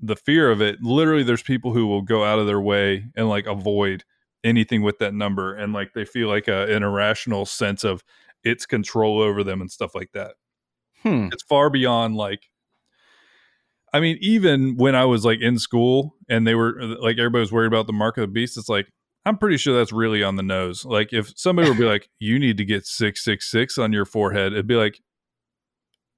the 0.02 0.16
fear 0.16 0.50
of 0.50 0.62
it, 0.62 0.82
literally, 0.82 1.24
there's 1.24 1.44
people 1.44 1.74
who 1.74 1.88
will 1.88 2.02
go 2.02 2.24
out 2.24 2.40
of 2.40 2.48
their 2.48 2.62
way 2.62 3.06
and 3.16 3.30
like 3.30 3.46
avoid 3.46 4.04
anything 4.44 4.82
with 4.82 4.98
that 5.00 5.14
number 5.14 5.54
and 5.54 5.74
like 5.74 5.94
they 5.94 6.06
feel 6.06 6.28
like 6.28 6.48
a, 6.48 6.74
an 6.74 6.84
irrational 6.84 7.46
sense 7.46 7.84
of 7.84 8.04
its 8.44 8.66
control 8.66 9.22
over 9.22 9.44
them 9.44 9.60
and 9.62 9.70
stuff 9.72 9.94
like 9.96 10.12
that 10.14 10.36
Hmm. 11.04 11.30
it's 11.32 11.44
far 11.44 11.70
beyond 11.70 12.16
like 12.16 12.50
i 13.94 14.00
mean 14.00 14.18
even 14.22 14.76
when 14.78 14.96
i 14.96 15.06
was 15.06 15.24
like 15.26 15.40
in 15.42 15.58
school 15.58 16.16
and 16.30 16.46
they 16.46 16.56
were 16.56 16.74
like 17.02 17.18
everybody 17.18 17.40
was 17.42 17.52
worried 17.52 17.68
about 17.68 17.88
the 17.88 17.94
mark 17.94 18.18
of 18.18 18.22
the 18.22 18.28
beast 18.28 18.58
it's 18.58 18.70
like 18.70 18.88
i'm 19.26 19.38
pretty 19.38 19.56
sure 19.58 19.76
that's 19.78 19.92
really 19.94 20.24
on 20.24 20.36
the 20.36 20.44
nose 20.44 20.84
like 20.86 21.14
if 21.14 21.32
somebody 21.38 21.70
would 21.70 21.78
be 21.78 21.84
like 21.86 22.10
you 22.20 22.38
need 22.40 22.58
to 22.58 22.66
get 22.66 22.86
666 22.86 23.78
on 23.78 23.92
your 23.94 24.06
forehead 24.06 24.52
it'd 24.54 24.68
be 24.68 24.76
like 24.76 25.00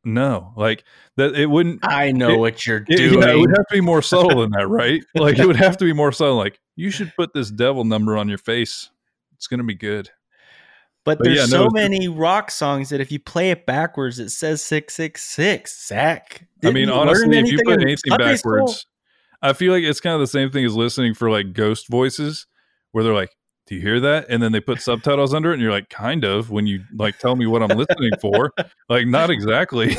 no 0.04 0.52
like 0.58 0.84
that 1.18 1.36
it 1.36 1.46
wouldn't 1.46 1.80
I 1.84 2.12
know 2.12 2.32
It- 2.32 2.38
what 2.40 2.66
you're 2.66 2.78
it, 2.90 2.98
doing. 2.98 3.22
yeah, 3.22 3.34
it 3.34 3.38
would 3.38 3.52
have 3.56 3.68
to 3.68 3.74
be 3.74 3.82
more 3.82 4.02
subtle 4.02 4.42
than 4.42 4.50
that, 4.52 4.68
right? 4.68 5.04
Like 5.14 5.38
it 5.38 5.46
would 5.46 5.58
have 5.58 5.78
to 5.78 5.86
be 5.86 5.94
more 5.94 6.12
subtle. 6.12 6.38
Like 6.38 6.60
you 6.76 6.90
should 6.92 7.14
put 7.16 7.34
this 7.34 7.50
devil 7.52 7.84
number 7.84 8.18
on 8.18 8.30
your 8.30 8.38
face. 8.38 8.90
It's 9.36 9.48
gonna 9.48 9.64
be 9.64 9.76
good. 9.76 10.10
but 11.04 11.18
but 11.18 11.26
there's 11.26 11.38
yeah, 11.38 11.46
so 11.46 11.66
it's- 11.66 11.74
many 11.74 12.08
rock 12.08 12.52
songs 12.52 12.90
that 12.90 13.02
if 13.02 13.12
you 13.12 13.20
play 13.20 13.52
it 13.52 13.66
backwards, 13.66 14.20
it 14.20 14.30
says 14.30 14.64
six 14.64 14.94
six 14.96 15.24
six. 15.24 15.88
Zach. 15.88 16.48
I 16.64 16.72
mean, 16.72 16.90
honestly, 16.90 17.38
if 17.40 17.52
you 17.52 17.60
put 17.66 17.82
anything 17.82 17.98
school? 17.98 18.18
backwards, 18.18 18.86
I 19.42 19.54
feel 19.54 19.74
like 19.74 19.84
it's 19.84 20.00
kind 20.00 20.14
of 20.14 20.20
the 20.22 20.28
same 20.28 20.52
thing 20.52 20.64
as 20.66 20.76
listening 20.76 21.14
for 21.16 21.30
like 21.32 21.54
ghost 21.54 21.88
voices, 21.88 22.46
where 22.92 23.04
they're 23.04 23.16
like, 23.16 23.36
"Do 23.66 23.74
you 23.76 23.82
hear 23.82 24.00
that?" 24.00 24.28
And 24.30 24.44
then 24.44 24.52
they 24.52 24.60
put 24.60 24.80
subtitles 24.80 25.34
under 25.34 25.50
it, 25.50 25.54
and 25.54 25.62
you're 25.64 25.72
like, 25.72 25.90
"Kind 25.90 26.24
of." 26.24 26.52
When 26.52 26.68
you 26.68 26.84
like 26.94 27.18
tell 27.18 27.36
me 27.36 27.48
what 27.48 27.64
I'm 27.64 27.76
listening 27.78 28.12
for, 28.22 28.54
like 28.90 29.08
not 29.08 29.30
exactly. 29.32 29.96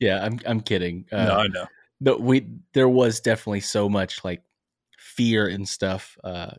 Yeah, 0.00 0.24
I'm 0.24 0.40
I'm 0.46 0.60
kidding. 0.60 1.04
Uh, 1.12 1.24
no, 1.24 1.34
I 1.36 1.46
know. 1.48 1.66
the, 2.00 2.16
we 2.16 2.46
there 2.72 2.88
was 2.88 3.20
definitely 3.20 3.60
so 3.60 3.88
much 3.90 4.24
like 4.24 4.42
fear 5.16 5.46
and 5.48 5.68
stuff. 5.68 6.16
Uh, 6.22 6.52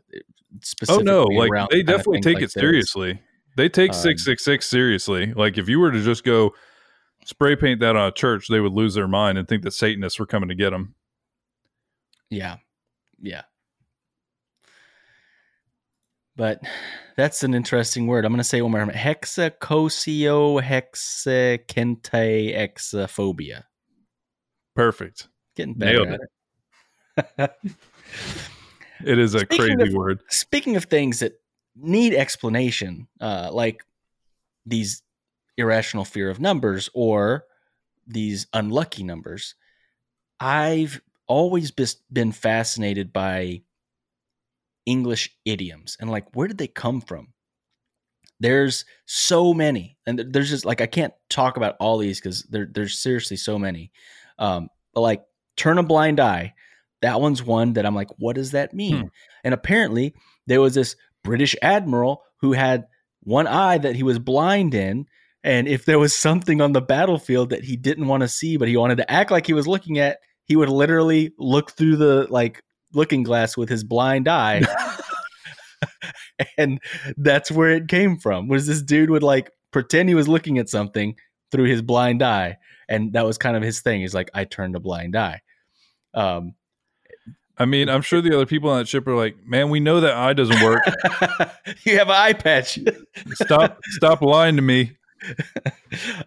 Oh 0.88 0.98
no, 0.98 1.24
like 1.24 1.50
they 1.70 1.82
definitely 1.82 2.20
take 2.22 2.36
like 2.36 2.44
it 2.44 2.46
this. 2.46 2.54
seriously. 2.54 3.20
They 3.56 3.68
take 3.68 3.90
Um, 3.90 3.96
six 3.96 4.24
six 4.24 4.44
six 4.44 4.66
seriously. 4.66 5.32
Like 5.34 5.58
if 5.58 5.68
you 5.68 5.78
were 5.78 5.92
to 5.92 6.02
just 6.02 6.24
go 6.24 6.54
spray 7.24 7.54
paint 7.54 7.80
that 7.80 7.96
on 7.96 8.08
a 8.08 8.12
church, 8.12 8.48
they 8.48 8.60
would 8.60 8.72
lose 8.72 8.94
their 8.94 9.08
mind 9.08 9.36
and 9.36 9.46
think 9.46 9.62
that 9.64 9.72
Satanists 9.72 10.18
were 10.18 10.26
coming 10.26 10.48
to 10.48 10.54
get 10.54 10.70
them. 10.70 10.94
Yeah, 12.30 12.56
yeah. 13.20 13.42
But 16.36 16.62
that's 17.16 17.42
an 17.42 17.52
interesting 17.52 18.06
word. 18.06 18.24
I'm 18.24 18.32
going 18.32 18.38
to 18.38 18.44
say 18.44 18.62
one 18.62 18.70
more 18.70 18.80
time. 18.80 18.90
Hexacosio 18.90 20.62
hexakente 20.62 22.56
exaphobia. 22.56 23.64
Perfect. 24.76 25.28
Getting 25.56 25.74
better 25.74 26.04
Nailed 26.06 26.20
at 27.26 27.50
it. 27.50 27.50
It 29.04 29.18
is 29.18 29.34
a 29.34 29.40
Speaking 29.40 29.76
crazy 29.76 29.90
of- 29.90 29.94
word. 29.94 30.20
Speaking 30.28 30.76
of 30.76 30.84
things 30.84 31.20
that 31.20 31.40
need 31.76 32.14
explanation, 32.14 33.06
uh, 33.20 33.50
like 33.52 33.84
these 34.66 35.02
irrational 35.56 36.04
fear 36.04 36.30
of 36.30 36.40
numbers 36.40 36.90
or 36.94 37.44
these 38.06 38.46
unlucky 38.52 39.04
numbers, 39.04 39.54
I've 40.40 41.00
always 41.26 41.70
been 42.10 42.32
fascinated 42.32 43.12
by 43.12 43.62
English 44.86 45.36
idioms 45.44 45.96
and 46.00 46.10
like 46.10 46.24
where 46.34 46.48
did 46.48 46.58
they 46.58 46.66
come 46.68 47.00
from? 47.00 47.28
There's 48.40 48.84
so 49.04 49.52
many, 49.52 49.98
and 50.06 50.18
there's 50.32 50.48
just 50.50 50.64
like 50.64 50.80
I 50.80 50.86
can't 50.86 51.12
talk 51.28 51.56
about 51.56 51.76
all 51.80 51.98
these 51.98 52.20
because 52.20 52.44
there, 52.44 52.68
there's 52.70 52.96
seriously 52.96 53.36
so 53.36 53.58
many. 53.58 53.90
Um, 54.38 54.70
but 54.94 55.00
like 55.00 55.24
turn 55.56 55.76
a 55.78 55.82
blind 55.82 56.20
eye, 56.20 56.54
that 57.02 57.20
one's 57.20 57.42
one 57.42 57.74
that 57.74 57.86
I'm 57.86 57.94
like, 57.94 58.10
what 58.18 58.36
does 58.36 58.52
that 58.52 58.74
mean? 58.74 59.00
Hmm. 59.00 59.06
And 59.44 59.54
apparently 59.54 60.14
there 60.46 60.60
was 60.60 60.74
this 60.74 60.96
British 61.24 61.54
admiral 61.62 62.22
who 62.40 62.52
had 62.52 62.86
one 63.22 63.46
eye 63.46 63.78
that 63.78 63.96
he 63.96 64.02
was 64.02 64.18
blind 64.18 64.74
in. 64.74 65.06
And 65.44 65.68
if 65.68 65.84
there 65.84 65.98
was 65.98 66.14
something 66.14 66.60
on 66.60 66.72
the 66.72 66.80
battlefield 66.80 67.50
that 67.50 67.64
he 67.64 67.76
didn't 67.76 68.08
want 68.08 68.22
to 68.22 68.28
see, 68.28 68.56
but 68.56 68.68
he 68.68 68.76
wanted 68.76 68.96
to 68.96 69.10
act 69.10 69.30
like 69.30 69.46
he 69.46 69.52
was 69.52 69.68
looking 69.68 69.98
at, 69.98 70.18
he 70.44 70.56
would 70.56 70.68
literally 70.68 71.32
look 71.38 71.72
through 71.72 71.96
the 71.96 72.26
like 72.30 72.62
looking 72.92 73.22
glass 73.22 73.56
with 73.56 73.68
his 73.68 73.84
blind 73.84 74.28
eye. 74.28 74.62
and 76.58 76.80
that's 77.16 77.50
where 77.50 77.70
it 77.70 77.88
came 77.88 78.18
from. 78.18 78.48
Was 78.48 78.66
this 78.66 78.82
dude 78.82 79.10
would 79.10 79.22
like 79.22 79.50
pretend 79.70 80.08
he 80.08 80.14
was 80.14 80.28
looking 80.28 80.58
at 80.58 80.68
something 80.68 81.14
through 81.50 81.64
his 81.64 81.82
blind 81.82 82.22
eye. 82.22 82.56
And 82.88 83.12
that 83.12 83.26
was 83.26 83.38
kind 83.38 83.56
of 83.56 83.62
his 83.62 83.80
thing. 83.80 84.00
He's 84.00 84.14
like, 84.14 84.30
I 84.34 84.44
turned 84.44 84.76
a 84.76 84.80
blind 84.80 85.16
eye. 85.16 85.40
Um, 86.14 86.54
I 87.58 87.64
mean, 87.64 87.88
I'm 87.88 88.02
sure 88.02 88.20
the 88.20 88.34
other 88.34 88.46
people 88.46 88.70
on 88.70 88.78
that 88.78 88.88
ship 88.88 89.06
are 89.06 89.16
like, 89.16 89.36
"Man, 89.44 89.70
we 89.70 89.80
know 89.80 90.00
that 90.00 90.14
eye 90.14 90.32
doesn't 90.32 90.62
work. 90.62 90.82
you 91.84 91.98
have 91.98 92.08
an 92.08 92.14
eye 92.14 92.32
patch. 92.32 92.78
Stop, 93.34 93.80
stop 93.84 94.22
lying 94.22 94.56
to 94.56 94.62
me." 94.62 94.96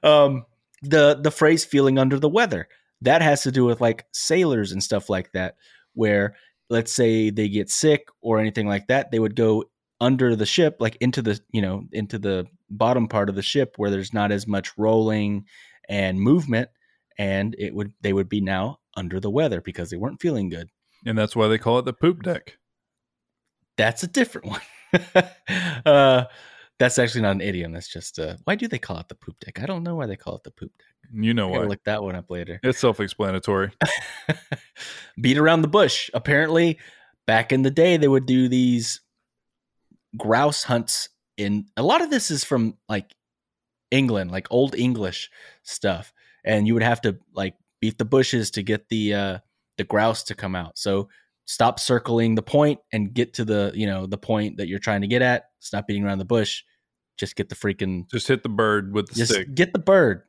um, 0.03 0.45
the 0.81 1.19
the 1.21 1.31
phrase 1.31 1.63
"feeling 1.63 1.97
under 1.97 2.19
the 2.19 2.29
weather" 2.29 2.67
that 3.01 3.21
has 3.21 3.43
to 3.43 3.51
do 3.51 3.65
with 3.65 3.81
like 3.81 4.05
sailors 4.11 4.71
and 4.71 4.83
stuff 4.83 5.09
like 5.09 5.31
that, 5.31 5.55
where 5.93 6.35
let's 6.69 6.93
say 6.93 7.29
they 7.29 7.49
get 7.49 7.69
sick 7.69 8.07
or 8.21 8.39
anything 8.39 8.67
like 8.67 8.87
that, 8.87 9.11
they 9.11 9.19
would 9.19 9.35
go 9.35 9.65
under 9.99 10.35
the 10.35 10.45
ship, 10.45 10.77
like 10.79 10.97
into 10.99 11.21
the 11.21 11.39
you 11.51 11.61
know 11.61 11.83
into 11.91 12.19
the 12.19 12.47
bottom 12.69 13.07
part 13.07 13.29
of 13.29 13.35
the 13.35 13.41
ship 13.41 13.73
where 13.77 13.91
there's 13.91 14.13
not 14.13 14.31
as 14.31 14.47
much 14.47 14.77
rolling 14.77 15.45
and 15.87 16.19
movement, 16.19 16.69
and 17.17 17.55
it 17.57 17.73
would 17.73 17.93
they 18.01 18.13
would 18.13 18.29
be 18.29 18.41
now 18.41 18.79
under 18.95 19.19
the 19.19 19.29
weather 19.29 19.61
because 19.61 19.89
they 19.89 19.97
weren't 19.97 20.21
feeling 20.21 20.49
good. 20.49 20.69
And 21.05 21.17
that's 21.17 21.35
why 21.35 21.47
they 21.47 21.57
call 21.57 21.79
it 21.79 21.85
the 21.85 21.93
poop 21.93 22.23
deck. 22.23 22.57
That's 23.77 24.03
a 24.03 24.07
different 24.07 24.47
one. 24.47 24.61
uh, 25.85 26.25
that's 26.77 26.99
actually 26.99 27.21
not 27.21 27.31
an 27.31 27.41
idiom. 27.41 27.71
That's 27.71 27.87
just 27.87 28.19
uh, 28.19 28.37
why 28.43 28.55
do 28.55 28.67
they 28.67 28.79
call 28.79 28.97
it 28.99 29.07
the 29.07 29.15
poop 29.15 29.39
deck? 29.39 29.61
I 29.61 29.65
don't 29.65 29.83
know 29.83 29.95
why 29.95 30.07
they 30.07 30.15
call 30.15 30.35
it 30.35 30.43
the 30.43 30.51
poop 30.51 30.71
deck. 30.77 30.87
You 31.13 31.33
know 31.33 31.49
why? 31.49 31.59
look 31.59 31.83
that 31.83 32.03
one 32.03 32.15
up 32.15 32.29
later. 32.29 32.59
It's 32.63 32.79
self-explanatory. 32.79 33.71
Beat 35.21 35.37
around 35.37 35.61
the 35.61 35.67
bush. 35.67 36.09
Apparently, 36.13 36.79
back 37.27 37.51
in 37.51 37.63
the 37.63 37.71
day, 37.71 37.97
they 37.97 38.07
would 38.07 38.25
do 38.25 38.47
these 38.47 39.01
grouse 40.17 40.63
hunts 40.63 41.09
in 41.37 41.65
a 41.77 41.83
lot 41.83 42.01
of 42.01 42.09
this 42.09 42.31
is 42.31 42.43
from 42.43 42.77
like 42.89 43.13
England, 43.89 44.31
like 44.31 44.47
old 44.51 44.75
English 44.75 45.29
stuff, 45.63 46.13
and 46.43 46.67
you 46.67 46.73
would 46.73 46.83
have 46.83 47.01
to 47.01 47.17
like 47.33 47.55
beat 47.79 47.97
the 47.97 48.05
bushes 48.05 48.51
to 48.51 48.63
get 48.63 48.89
the 48.89 49.13
uh, 49.13 49.37
the 49.81 49.87
grouse 49.87 50.21
to 50.23 50.35
come 50.35 50.55
out. 50.55 50.77
So 50.77 51.09
stop 51.45 51.79
circling 51.79 52.35
the 52.35 52.43
point 52.43 52.79
and 52.93 53.13
get 53.13 53.33
to 53.33 53.43
the 53.43 53.71
you 53.73 53.87
know 53.87 54.05
the 54.05 54.17
point 54.17 54.57
that 54.57 54.67
you're 54.67 54.79
trying 54.79 55.01
to 55.01 55.07
get 55.07 55.23
at. 55.23 55.45
Stop 55.59 55.87
beating 55.87 56.05
around 56.05 56.19
the 56.19 56.25
bush. 56.25 56.63
Just 57.17 57.35
get 57.35 57.49
the 57.49 57.55
freaking. 57.55 58.09
Just 58.11 58.27
hit 58.27 58.43
the 58.43 58.49
bird 58.49 58.93
with 58.93 59.07
the 59.07 59.15
just 59.15 59.33
stick. 59.33 59.55
get 59.55 59.73
the 59.73 59.79
bird. 59.79 60.21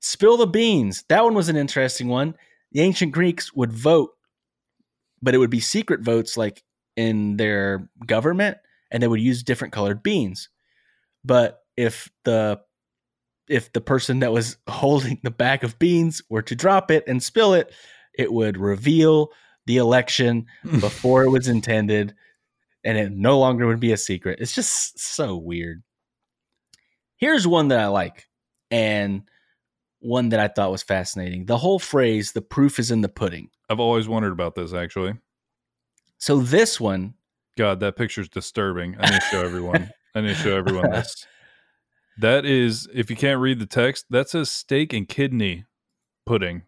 Spill 0.00 0.38
the 0.38 0.46
beans. 0.46 1.04
That 1.08 1.22
one 1.22 1.34
was 1.34 1.48
an 1.50 1.56
interesting 1.56 2.08
one. 2.08 2.34
The 2.72 2.80
ancient 2.80 3.12
Greeks 3.12 3.52
would 3.52 3.72
vote, 3.72 4.10
but 5.20 5.34
it 5.34 5.38
would 5.38 5.50
be 5.50 5.60
secret 5.60 6.00
votes, 6.00 6.38
like 6.38 6.62
in 6.96 7.36
their 7.36 7.88
government, 8.06 8.56
and 8.90 9.02
they 9.02 9.08
would 9.08 9.20
use 9.20 9.42
different 9.42 9.74
colored 9.74 10.02
beans. 10.02 10.48
But 11.24 11.60
if 11.76 12.10
the 12.24 12.60
if 13.48 13.70
the 13.72 13.80
person 13.82 14.20
that 14.20 14.32
was 14.32 14.56
holding 14.68 15.20
the 15.22 15.30
bag 15.30 15.62
of 15.62 15.78
beans 15.78 16.22
were 16.30 16.42
to 16.42 16.56
drop 16.56 16.90
it 16.90 17.04
and 17.06 17.22
spill 17.22 17.52
it, 17.52 17.72
it 18.14 18.32
would 18.32 18.56
reveal 18.56 19.30
the 19.66 19.76
election 19.76 20.46
before 20.80 21.24
it 21.24 21.30
was 21.30 21.48
intended 21.48 22.14
and 22.84 22.98
it 22.98 23.12
no 23.12 23.38
longer 23.38 23.66
would 23.66 23.80
be 23.80 23.92
a 23.92 23.96
secret. 23.96 24.40
It's 24.40 24.54
just 24.54 24.98
so 24.98 25.36
weird. 25.36 25.82
Here's 27.16 27.46
one 27.46 27.68
that 27.68 27.78
I 27.78 27.86
like 27.86 28.26
and 28.70 29.22
one 30.00 30.30
that 30.30 30.40
I 30.40 30.48
thought 30.48 30.72
was 30.72 30.82
fascinating. 30.82 31.46
The 31.46 31.58
whole 31.58 31.78
phrase, 31.78 32.32
the 32.32 32.42
proof 32.42 32.78
is 32.80 32.90
in 32.90 33.02
the 33.02 33.08
pudding. 33.08 33.50
I've 33.70 33.78
always 33.80 34.08
wondered 34.08 34.32
about 34.32 34.54
this 34.56 34.72
actually. 34.72 35.14
So 36.18 36.38
this 36.40 36.80
one, 36.80 37.14
God, 37.56 37.80
that 37.80 37.96
picture's 37.96 38.28
disturbing. 38.28 38.96
I 38.98 39.10
need 39.10 39.20
to 39.20 39.26
show 39.30 39.44
everyone. 39.44 39.90
I 40.14 40.20
need 40.20 40.28
to 40.28 40.34
show 40.34 40.56
everyone 40.56 40.90
this. 40.90 41.26
That 42.18 42.44
is, 42.44 42.88
if 42.92 43.10
you 43.10 43.16
can't 43.16 43.40
read 43.40 43.58
the 43.58 43.66
text, 43.66 44.06
that 44.10 44.28
says 44.28 44.50
steak 44.50 44.92
and 44.92 45.08
kidney 45.08 45.64
pudding. 46.26 46.62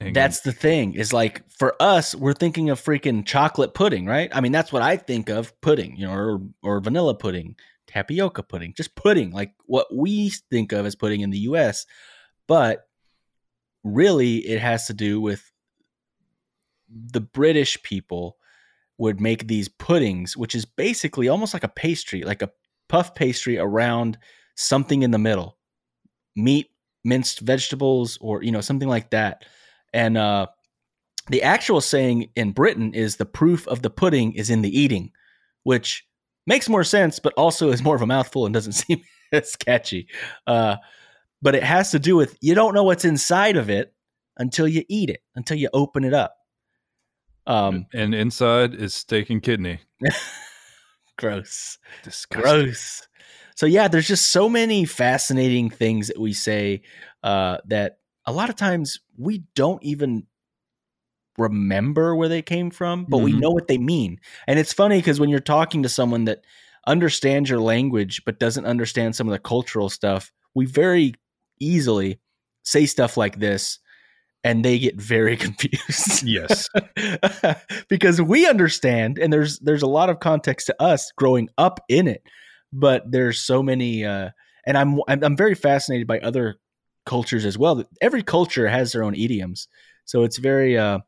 Hang 0.00 0.08
on. 0.08 0.12
that's 0.12 0.40
the 0.40 0.52
thing 0.52 0.94
is 0.94 1.12
like 1.12 1.48
for 1.50 1.74
us, 1.80 2.14
we're 2.14 2.32
thinking 2.32 2.70
of 2.70 2.80
freaking 2.80 3.26
chocolate 3.26 3.74
pudding, 3.74 4.06
right? 4.06 4.30
I 4.32 4.40
mean, 4.40 4.52
that's 4.52 4.72
what 4.72 4.82
I 4.82 4.96
think 4.96 5.28
of 5.28 5.58
pudding, 5.60 5.96
you 5.96 6.06
know, 6.06 6.12
or, 6.12 6.40
or 6.62 6.80
vanilla 6.80 7.14
pudding, 7.14 7.56
tapioca 7.88 8.44
pudding, 8.44 8.74
just 8.76 8.94
pudding, 8.94 9.32
like 9.32 9.54
what 9.66 9.94
we 9.94 10.30
think 10.50 10.72
of 10.72 10.86
as 10.86 10.94
pudding 10.94 11.22
in 11.22 11.30
the 11.30 11.38
US. 11.40 11.84
But 12.46 12.86
really, 13.82 14.36
it 14.36 14.60
has 14.60 14.86
to 14.86 14.94
do 14.94 15.20
with 15.20 15.50
the 16.88 17.20
British 17.20 17.82
people 17.82 18.36
would 18.98 19.20
make 19.20 19.46
these 19.46 19.68
puddings, 19.68 20.36
which 20.36 20.54
is 20.54 20.64
basically 20.64 21.28
almost 21.28 21.54
like 21.54 21.64
a 21.64 21.68
pastry, 21.68 22.22
like 22.22 22.42
a 22.42 22.50
puff 22.88 23.14
pastry 23.14 23.58
around 23.58 24.18
something 24.56 25.02
in 25.02 25.10
the 25.10 25.18
middle 25.18 25.56
meat, 26.36 26.70
minced 27.04 27.40
vegetables, 27.40 28.16
or, 28.20 28.42
you 28.42 28.52
know, 28.52 28.60
something 28.60 28.88
like 28.88 29.10
that. 29.10 29.44
And 29.92 30.16
uh, 30.16 30.46
the 31.28 31.42
actual 31.42 31.80
saying 31.80 32.30
in 32.36 32.52
Britain 32.52 32.94
is 32.94 33.16
the 33.16 33.26
proof 33.26 33.66
of 33.68 33.82
the 33.82 33.90
pudding 33.90 34.32
is 34.32 34.50
in 34.50 34.62
the 34.62 34.78
eating, 34.78 35.12
which 35.62 36.04
makes 36.46 36.68
more 36.68 36.84
sense, 36.84 37.18
but 37.18 37.34
also 37.34 37.70
is 37.70 37.82
more 37.82 37.96
of 37.96 38.02
a 38.02 38.06
mouthful 38.06 38.46
and 38.46 38.54
doesn't 38.54 38.72
seem 38.84 39.02
as 39.32 39.56
catchy. 39.56 40.08
Uh, 40.46 40.76
but 41.40 41.54
it 41.54 41.62
has 41.62 41.90
to 41.92 41.98
do 41.98 42.16
with 42.16 42.36
you 42.40 42.54
don't 42.54 42.74
know 42.74 42.84
what's 42.84 43.04
inside 43.04 43.56
of 43.56 43.70
it 43.70 43.94
until 44.36 44.66
you 44.66 44.84
eat 44.88 45.10
it, 45.10 45.20
until 45.34 45.56
you 45.56 45.68
open 45.72 46.04
it 46.04 46.14
up. 46.14 46.34
Um, 47.46 47.86
and 47.94 48.14
inside 48.14 48.74
is 48.74 48.94
steak 48.94 49.30
and 49.30 49.42
kidney. 49.42 49.80
gross, 51.16 51.78
Disgusting. 52.02 52.42
gross. 52.42 53.08
So 53.56 53.66
yeah, 53.66 53.88
there's 53.88 54.06
just 54.06 54.26
so 54.26 54.48
many 54.48 54.84
fascinating 54.84 55.70
things 55.70 56.08
that 56.08 56.18
we 56.20 56.32
say 56.32 56.82
uh, 57.24 57.58
that 57.66 57.98
a 58.28 58.32
lot 58.32 58.50
of 58.50 58.56
times 58.56 59.00
we 59.16 59.44
don't 59.54 59.82
even 59.82 60.26
remember 61.38 62.14
where 62.14 62.28
they 62.28 62.42
came 62.42 62.70
from, 62.70 63.06
but 63.08 63.18
we 63.18 63.32
Mhm. 63.32 63.40
know 63.40 63.50
what 63.50 63.68
they 63.68 63.78
mean. 63.78 64.20
And 64.46 64.58
it's 64.58 64.72
funny 64.72 64.98
because 64.98 65.18
when 65.18 65.30
you're 65.30 65.40
talking 65.40 65.82
to 65.82 65.88
someone 65.88 66.24
that 66.24 66.44
understands 66.86 67.48
your 67.48 67.60
language 67.60 68.22
but 68.26 68.38
doesn't 68.38 68.66
understand 68.66 69.16
some 69.16 69.28
of 69.28 69.32
the 69.32 69.38
cultural 69.38 69.88
stuff, 69.88 70.30
we 70.54 70.66
very 70.66 71.14
easily 71.60 72.20
say 72.64 72.84
stuff 72.86 73.16
like 73.16 73.38
this 73.38 73.78
and 74.44 74.64
they 74.64 74.78
get 74.78 75.00
very 75.00 75.36
confused. 75.46 76.22
Yes. 76.26 76.68
because 77.88 78.20
we 78.20 78.46
understand 78.46 79.18
and 79.18 79.32
there's 79.32 79.58
there's 79.60 79.82
a 79.82 79.86
lot 79.86 80.10
of 80.10 80.20
context 80.20 80.66
to 80.66 80.82
us 80.82 81.12
growing 81.16 81.48
up 81.56 81.80
in 81.88 82.06
it 82.06 82.22
but 82.72 83.10
there's 83.10 83.40
so 83.40 83.62
many 83.62 84.04
uh 84.04 84.28
and 84.66 84.76
I'm, 84.76 85.00
I'm 85.08 85.36
very 85.36 85.54
fascinated 85.54 86.06
by 86.06 86.18
other 86.20 86.58
cultures 87.08 87.44
as 87.44 87.56
well 87.56 87.82
every 88.00 88.22
culture 88.22 88.68
has 88.68 88.92
their 88.92 89.02
own 89.02 89.14
idioms 89.14 89.66
so 90.04 90.22
it's 90.22 90.36
very 90.38 90.76
uh 90.76 90.98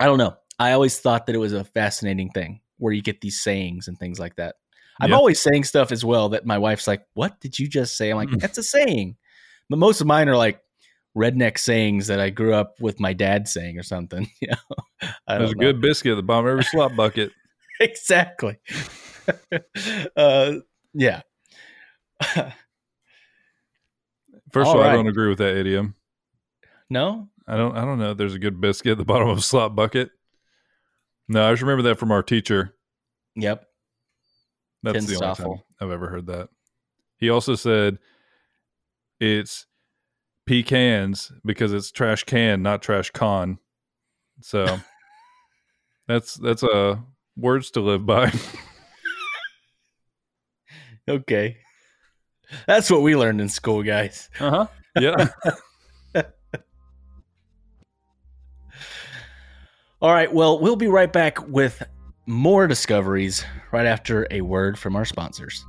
I 0.00 0.06
don't 0.06 0.18
know 0.18 0.36
I 0.58 0.72
always 0.72 0.98
thought 0.98 1.26
that 1.26 1.34
it 1.34 1.38
was 1.38 1.52
a 1.52 1.64
fascinating 1.64 2.30
thing 2.30 2.60
where 2.78 2.92
you 2.92 3.02
get 3.02 3.20
these 3.20 3.40
sayings 3.40 3.88
and 3.88 3.98
things 3.98 4.18
like 4.18 4.36
that 4.36 4.54
I'm 5.00 5.10
Yeah. 5.10 5.16
always 5.16 5.40
saying 5.42 5.64
stuff 5.64 5.92
as 5.92 6.04
well 6.04 6.30
that 6.30 6.46
my 6.46 6.58
wife's 6.58 6.86
like 6.86 7.02
what 7.14 7.40
did 7.40 7.58
you 7.58 7.68
just 7.68 7.96
say 7.96 8.10
I'm 8.10 8.16
like 8.16 8.30
that's 8.38 8.58
a 8.58 8.62
saying 8.62 9.16
but 9.68 9.78
most 9.78 10.00
of 10.00 10.06
mine 10.06 10.28
are 10.28 10.36
like 10.36 10.62
redneck 11.16 11.58
sayings 11.58 12.06
that 12.06 12.20
I 12.20 12.30
grew 12.30 12.54
up 12.54 12.80
with 12.80 13.00
my 13.00 13.12
dad 13.12 13.48
saying 13.48 13.78
or 13.78 13.82
something. 13.82 14.30
You 14.40 14.48
know, 14.48 15.10
I 15.26 15.38
There's 15.38 15.50
a 15.52 15.54
good 15.56 15.80
biscuit 15.80 16.12
at 16.12 16.16
the 16.16 16.22
bottom 16.22 16.46
of 16.46 16.52
every 16.52 16.64
slop 16.64 16.94
bucket. 16.96 17.32
exactly. 17.80 18.58
uh, 20.16 20.52
yeah. 20.94 21.22
First 24.52 24.68
All 24.68 24.74
of 24.74 24.80
all, 24.80 24.88
I 24.88 24.92
don't 24.92 25.06
agree 25.08 25.28
with 25.28 25.38
that 25.38 25.56
idiom. 25.56 25.94
no, 26.88 27.28
I 27.46 27.56
don't. 27.56 27.76
I 27.76 27.84
don't 27.84 27.98
know. 27.98 28.14
There's 28.14 28.34
a 28.34 28.38
good 28.38 28.60
biscuit 28.60 28.92
at 28.92 28.98
the 28.98 29.04
bottom 29.06 29.28
of 29.28 29.38
a 29.38 29.42
slop 29.42 29.74
bucket. 29.74 30.10
No, 31.28 31.46
I 31.46 31.52
just 31.52 31.62
remember 31.62 31.82
that 31.84 31.98
from 31.98 32.10
our 32.10 32.22
teacher. 32.22 32.74
yep. 33.36 33.64
That's 34.82 35.06
the 35.06 35.16
only 35.16 35.34
time 35.34 35.62
I've 35.80 35.90
ever 35.90 36.08
heard 36.08 36.26
that. 36.26 36.48
He 37.18 37.30
also 37.30 37.56
said 37.56 37.98
it's 39.20 39.66
pecans 40.46 41.32
because 41.44 41.72
it's 41.72 41.90
trash 41.90 42.24
can, 42.24 42.62
not 42.62 42.80
trash 42.80 43.10
con. 43.10 43.58
So 44.40 44.78
that's 46.08 46.34
that's 46.34 46.62
a 46.62 47.02
words 47.36 47.72
to 47.72 47.80
live 47.80 48.06
by. 48.06 48.32
Okay. 51.08 51.56
That's 52.66 52.90
what 52.90 53.02
we 53.02 53.16
learned 53.16 53.40
in 53.40 53.48
school, 53.48 53.82
guys. 53.82 54.28
Uh 54.40 54.50
huh. 54.50 54.66
Yeah. 55.00 55.28
All 60.00 60.12
right. 60.12 60.32
Well, 60.32 60.60
we'll 60.60 60.76
be 60.76 60.86
right 60.86 61.12
back 61.12 61.46
with 61.48 61.82
more 62.26 62.66
discoveries 62.66 63.44
right 63.72 63.86
after 63.86 64.26
a 64.30 64.42
word 64.42 64.78
from 64.78 64.94
our 64.96 65.04
sponsors. 65.04 65.64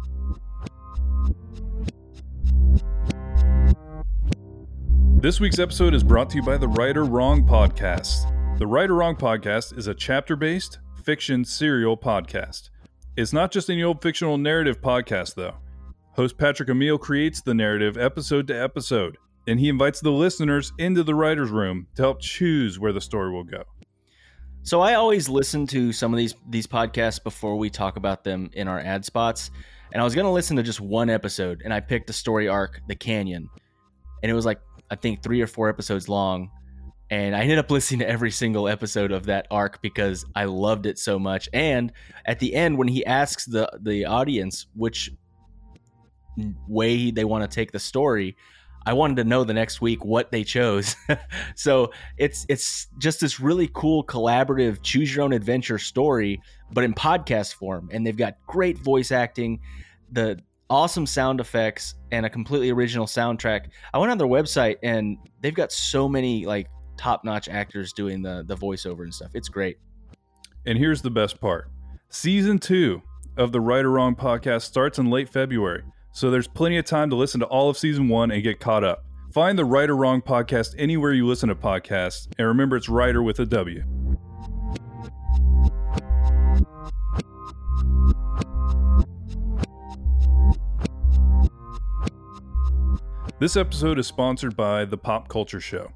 This 5.22 5.40
week's 5.40 5.60
episode 5.60 5.94
is 5.94 6.04
brought 6.04 6.30
to 6.30 6.38
you 6.38 6.44
by 6.44 6.58
the 6.58 6.68
Write 6.68 6.96
or 6.96 7.04
Wrong 7.04 7.46
podcast. 7.46 8.58
The 8.58 8.68
Write 8.68 8.90
or 8.90 8.96
Wrong 8.96 9.16
podcast 9.16 9.78
is 9.78 9.88
a 9.88 9.94
chapter 9.94 10.36
based 10.36 10.80
fiction 11.04 11.44
serial 11.44 11.98
podcast. 11.98 12.70
It's 13.18 13.34
not 13.34 13.52
just 13.52 13.70
any 13.70 13.84
old 13.84 14.02
fictional 14.02 14.38
narrative 14.38 14.80
podcast, 14.80 15.36
though. 15.36 15.56
Host 16.20 16.38
Patrick 16.38 16.68
Emile 16.68 16.98
creates 16.98 17.40
the 17.40 17.54
narrative 17.54 17.98
episode 17.98 18.46
to 18.48 18.54
episode, 18.54 19.18
and 19.48 19.58
he 19.58 19.70
invites 19.70 20.02
the 20.02 20.12
listeners 20.12 20.74
into 20.78 21.02
the 21.02 21.16
writer's 21.16 21.50
room 21.50 21.88
to 21.96 22.02
help 22.02 22.20
choose 22.20 22.78
where 22.78 22.92
the 22.92 23.00
story 23.00 23.32
will 23.32 23.46
go. 23.46 23.64
So 24.64 24.82
I 24.82 24.96
always 24.96 25.30
listen 25.30 25.66
to 25.68 25.94
some 25.94 26.14
of 26.14 26.18
these 26.18 26.36
these 26.50 26.68
podcasts 26.68 27.24
before 27.24 27.56
we 27.56 27.70
talk 27.70 27.96
about 27.96 28.26
them 28.26 28.50
in 28.52 28.68
our 28.68 28.82
ad 28.82 29.06
spots. 29.06 29.50
And 29.94 30.02
I 30.02 30.04
was 30.04 30.14
gonna 30.14 30.30
listen 30.30 30.58
to 30.58 30.62
just 30.62 30.82
one 30.82 31.10
episode, 31.10 31.62
and 31.64 31.74
I 31.74 31.80
picked 31.80 32.10
a 32.10 32.14
story 32.14 32.50
arc, 32.50 32.82
The 32.90 32.96
Canyon, 32.96 33.48
and 34.22 34.30
it 34.30 34.36
was 34.36 34.46
like 34.46 34.60
I 34.92 34.96
think 34.96 35.24
three 35.24 35.40
or 35.42 35.48
four 35.48 35.70
episodes 35.70 36.10
long. 36.10 36.52
And 37.10 37.34
I 37.34 37.44
ended 37.44 37.60
up 37.60 37.72
listening 37.72 38.02
to 38.02 38.10
every 38.10 38.32
single 38.32 38.68
episode 38.68 39.14
of 39.14 39.28
that 39.28 39.48
arc 39.50 39.82
because 39.82 40.26
I 40.36 40.44
loved 40.44 40.86
it 40.86 41.00
so 41.00 41.18
much. 41.18 41.48
And 41.54 41.94
at 42.26 42.40
the 42.40 42.56
end, 42.56 42.78
when 42.78 42.90
he 42.90 43.06
asks 43.06 43.46
the 43.46 43.72
the 43.82 44.04
audience 44.04 44.66
which 44.76 45.12
way 46.68 47.12
they 47.12 47.26
want 47.26 47.50
to 47.50 47.54
take 47.54 47.72
the 47.72 47.80
story, 47.80 48.36
I 48.86 48.94
wanted 48.94 49.18
to 49.18 49.24
know 49.24 49.44
the 49.44 49.54
next 49.54 49.82
week 49.82 50.04
what 50.04 50.32
they 50.32 50.44
chose. 50.44 50.96
so 51.56 51.92
it's 52.18 52.46
it's 52.50 52.88
just 52.98 53.20
this 53.20 53.40
really 53.40 53.70
cool 53.74 54.04
collaborative 54.04 54.82
choose 54.82 55.14
your 55.14 55.24
own 55.24 55.34
adventure 55.34 55.78
story 55.78 56.42
but 56.72 56.84
in 56.84 56.94
podcast 56.94 57.56
form 57.56 57.90
and 57.92 58.06
they've 58.06 58.18
got 58.18 58.36
great 58.48 58.78
voice 58.78 59.12
acting 59.12 59.60
the 60.12 60.40
awesome 60.70 61.06
sound 61.06 61.40
effects 61.40 61.96
and 62.12 62.26
a 62.26 62.30
completely 62.30 62.70
original 62.70 63.06
soundtrack. 63.06 63.68
I 63.94 63.98
went 63.98 64.12
on 64.12 64.18
their 64.18 64.28
website 64.28 64.78
and 64.84 65.18
they've 65.42 65.54
got 65.54 65.72
so 65.72 66.08
many 66.08 66.46
like 66.46 66.68
top-notch 66.98 67.50
actors 67.50 67.94
doing 67.94 68.22
the 68.22 68.44
the 68.46 68.56
voiceover 68.56 69.04
and 69.04 69.14
stuff. 69.14 69.32
It's 69.34 69.50
great. 69.50 69.78
And 70.66 70.78
here's 70.78 71.02
the 71.02 71.12
best 71.12 71.40
part. 71.40 71.70
Season 72.10 72.60
two 72.60 73.02
of 73.38 73.52
the 73.52 73.62
Write 73.62 73.86
or 73.86 73.92
Wrong 73.92 74.16
podcast 74.16 74.64
starts 74.64 75.00
in 75.00 75.10
late 75.10 75.30
February, 75.30 75.84
so 76.12 76.32
there's 76.32 76.48
plenty 76.48 76.78
of 76.78 76.86
time 76.86 77.10
to 77.10 77.16
listen 77.16 77.40
to 77.40 77.46
all 77.48 77.70
of 77.70 77.78
season 77.78 78.08
one 78.08 78.32
and 78.32 78.44
get 78.44 78.60
caught 78.60 78.84
up. 78.84 79.06
Find 79.32 79.60
the 79.60 79.66
Write 79.66 79.90
or 79.90 79.96
Wrong 79.96 80.22
podcast 80.22 80.74
anywhere 80.78 81.14
you 81.14 81.28
listen 81.28 81.50
to 81.50 81.56
podcasts, 81.56 82.28
and 82.38 82.48
remember 82.48 82.76
it's 82.76 82.90
Writer 82.90 83.22
with 83.22 83.40
a 83.40 83.46
W. 83.46 83.84
This 93.40 93.56
episode 93.56 94.00
is 94.00 94.08
sponsored 94.08 94.58
by 94.58 94.84
The 94.84 94.98
Pop 94.98 95.30
Culture 95.30 95.62
Show. 95.62 95.94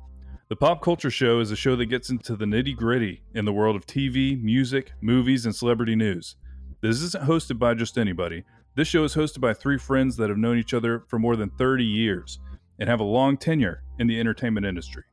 The 0.47 0.55
Pop 0.55 0.81
Culture 0.81 1.09
Show 1.09 1.39
is 1.39 1.51
a 1.51 1.57
show 1.57 1.75
that 1.75 1.87
gets 1.87 2.09
into 2.09 2.35
the 2.35 2.45
nitty 2.45 2.75
gritty 2.75 3.23
in 3.33 3.43
the 3.43 3.51
world 3.51 3.75
of 3.75 3.85
TV, 3.85 4.41
music, 4.41 4.93
movies, 5.01 5.45
and 5.45 5.53
celebrity 5.53 5.95
news. 5.95 6.35
This 6.81 7.01
isn't 7.01 7.25
hosted 7.25 7.59
by 7.59 7.73
just 7.73 7.97
anybody. 7.97 8.43
This 8.75 8.87
show 8.87 9.03
is 9.03 9.13
hosted 9.13 9.39
by 9.39 9.53
three 9.53 9.77
friends 9.77 10.17
that 10.17 10.29
have 10.29 10.37
known 10.37 10.57
each 10.57 10.73
other 10.73 11.03
for 11.07 11.19
more 11.19 11.35
than 11.35 11.51
30 11.51 11.83
years 11.83 12.39
and 12.79 12.89
have 12.89 12.99
a 12.99 13.03
long 13.03 13.37
tenure 13.37 13.83
in 13.99 14.07
the 14.07 14.19
entertainment 14.19 14.65
industry. 14.65 15.03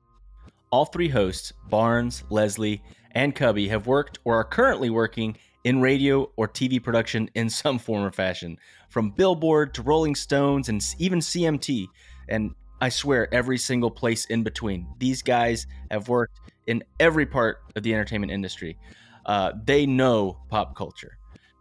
All 0.70 0.86
three 0.86 1.10
hosts, 1.10 1.52
Barnes, 1.68 2.24
Leslie, 2.30 2.82
and 3.12 3.34
Cubby, 3.34 3.68
have 3.68 3.86
worked 3.86 4.18
or 4.24 4.36
are 4.36 4.44
currently 4.44 4.88
working 4.88 5.36
in 5.64 5.82
radio 5.82 6.30
or 6.36 6.48
TV 6.48 6.82
production 6.82 7.28
in 7.34 7.50
some 7.50 7.78
form 7.78 8.02
or 8.02 8.10
fashion, 8.10 8.56
from 8.88 9.10
Billboard 9.10 9.74
to 9.74 9.82
Rolling 9.82 10.14
Stones 10.14 10.70
and 10.70 10.82
even 10.98 11.18
CMT 11.18 11.86
and 12.30 12.54
I 12.80 12.88
swear 12.88 13.32
every 13.34 13.58
single 13.58 13.90
place 13.90 14.24
in 14.26 14.42
between. 14.42 14.86
These 14.98 15.20
guys 15.20 15.66
have 15.90 16.08
worked 16.08 16.40
in 16.66 16.82
every 16.98 17.26
part 17.26 17.58
of 17.76 17.82
the 17.82 17.92
entertainment 17.92 18.32
industry. 18.32 18.78
Uh, 19.26 19.52
they 19.64 19.84
know 19.84 20.38
pop 20.48 20.74
culture, 20.74 21.18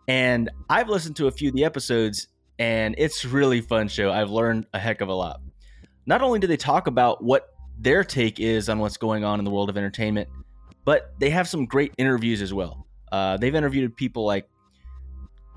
and 0.10 0.50
I've 0.72 0.90
listened 0.90 1.16
to 1.18 1.28
a 1.28 1.32
few 1.32 1.50
of 1.50 1.56
the 1.56 1.64
episodes, 1.64 2.30
and 2.58 2.96
it's 2.98 3.24
really 3.24 3.62
fun 3.62 3.88
show. 3.88 4.12
I've 4.12 4.32
learned 4.32 4.66
a 4.74 4.80
heck 4.80 5.02
of 5.02 5.08
a 5.08 5.14
lot. 5.14 5.40
Not 6.08 6.24
only 6.24 6.40
do 6.40 6.48
they 6.48 6.58
talk 6.58 6.88
about 6.88 7.24
what 7.24 7.50
their 7.78 8.04
take 8.04 8.40
is 8.40 8.70
on 8.70 8.80
what's 8.80 8.98
going 8.98 9.24
on 9.24 9.38
in 9.38 9.46
the 9.46 9.52
world 9.52 9.70
of 9.70 9.78
entertainment, 9.78 10.28
but 10.84 11.14
they 11.20 11.30
have 11.30 11.48
some 11.48 11.64
great 11.66 11.94
interviews 12.00 12.42
as 12.42 12.52
well. 12.52 12.88
Uh, 13.12 13.38
they've 13.38 13.54
interviewed 13.54 13.96
people 13.96 14.26
like 14.26 14.50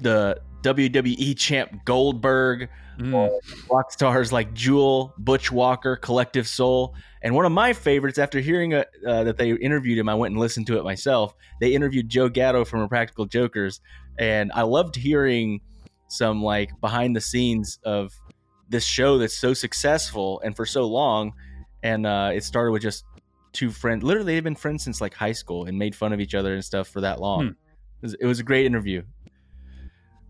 the 0.01 0.39
WWE 0.61 1.35
champ 1.39 1.83
Goldberg, 1.87 2.69
mm. 2.99 3.31
rock 3.71 3.91
stars 3.91 4.33
like 4.33 4.53
Jewel, 4.53 5.15
Butch 5.17 5.51
Walker, 5.51 5.97
Collective 5.97 6.47
Soul, 6.47 6.95
and 7.23 7.35
one 7.35 7.45
of 7.45 7.53
my 7.53 7.73
favorites. 7.73 8.19
After 8.19 8.41
hearing 8.41 8.75
a, 8.75 8.85
uh, 9.07 9.25
that 9.25 9.39
they 9.39 9.53
interviewed 9.53 9.99
him, 9.99 10.09
I 10.09 10.15
went 10.15 10.33
and 10.33 10.41
listened 10.41 10.67
to 10.69 10.79
it 10.79 10.85
myself. 10.85 11.35
They 11.61 11.75
interviewed 11.75 12.09
Joe 12.09 12.29
Gatto 12.29 12.65
from 12.65 12.87
Practical 12.89 13.27
Jokers, 13.27 13.81
and 14.19 14.51
I 14.55 14.63
loved 14.63 14.97
hearing 14.97 15.61
some 16.09 16.43
like 16.43 16.71
behind 16.81 17.17
the 17.17 17.21
scenes 17.21 17.79
of 17.85 18.13
this 18.69 18.85
show 18.85 19.19
that's 19.19 19.37
so 19.37 19.55
successful 19.55 20.41
and 20.45 20.55
for 20.55 20.67
so 20.67 20.87
long. 20.87 21.33
And 21.83 22.07
uh, 22.07 22.31
it 22.35 22.45
started 22.45 22.73
with 22.73 22.83
just 22.83 23.05
two 23.53 23.71
friends. 23.71 24.03
Literally, 24.03 24.35
they've 24.35 24.45
been 24.45 24.55
friends 24.55 24.85
since 24.85 25.01
like 25.01 25.15
high 25.15 25.33
school 25.33 25.67
and 25.67 25.79
made 25.79 25.95
fun 25.95 26.13
of 26.13 26.21
each 26.21 26.35
other 26.35 26.55
and 26.55 26.65
stuff 26.65 26.89
for 26.89 27.01
that 27.01 27.21
long. 27.21 27.43
Hmm. 27.43 27.49
It, 27.49 28.03
was, 28.03 28.15
it 28.15 28.27
was 28.27 28.41
a 28.41 28.45
great 28.45 28.67
interview. 28.67 29.03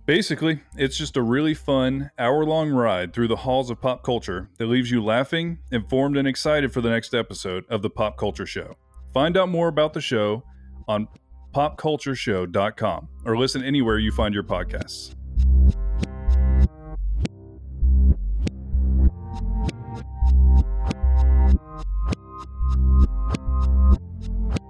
Basically, 0.05 0.61
it's 0.77 0.99
just 0.99 1.17
a 1.17 1.23
really 1.23 1.55
fun, 1.55 2.11
hour 2.19 2.45
long 2.45 2.71
ride 2.71 3.13
through 3.13 3.29
the 3.29 3.37
halls 3.37 3.71
of 3.71 3.81
pop 3.81 4.03
culture 4.03 4.51
that 4.59 4.67
leaves 4.67 4.91
you 4.91 5.03
laughing, 5.03 5.59
informed, 5.71 6.17
and 6.17 6.27
excited 6.27 6.73
for 6.73 6.81
the 6.81 6.91
next 6.91 7.15
episode 7.15 7.65
of 7.71 7.83
the 7.83 7.91
Pop 7.91 8.17
Culture 8.17 8.45
Show. 8.45 8.75
Find 9.15 9.37
out 9.37 9.49
more 9.49 9.69
about 9.69 9.93
the 9.93 10.01
show 10.01 10.43
on 10.89 11.07
popcultureshow.com 11.55 13.09
or 13.25 13.39
listen 13.39 13.63
anywhere 13.63 13.99
you 13.99 14.11
find 14.11 14.35
your 14.35 14.43
podcasts. 14.43 15.15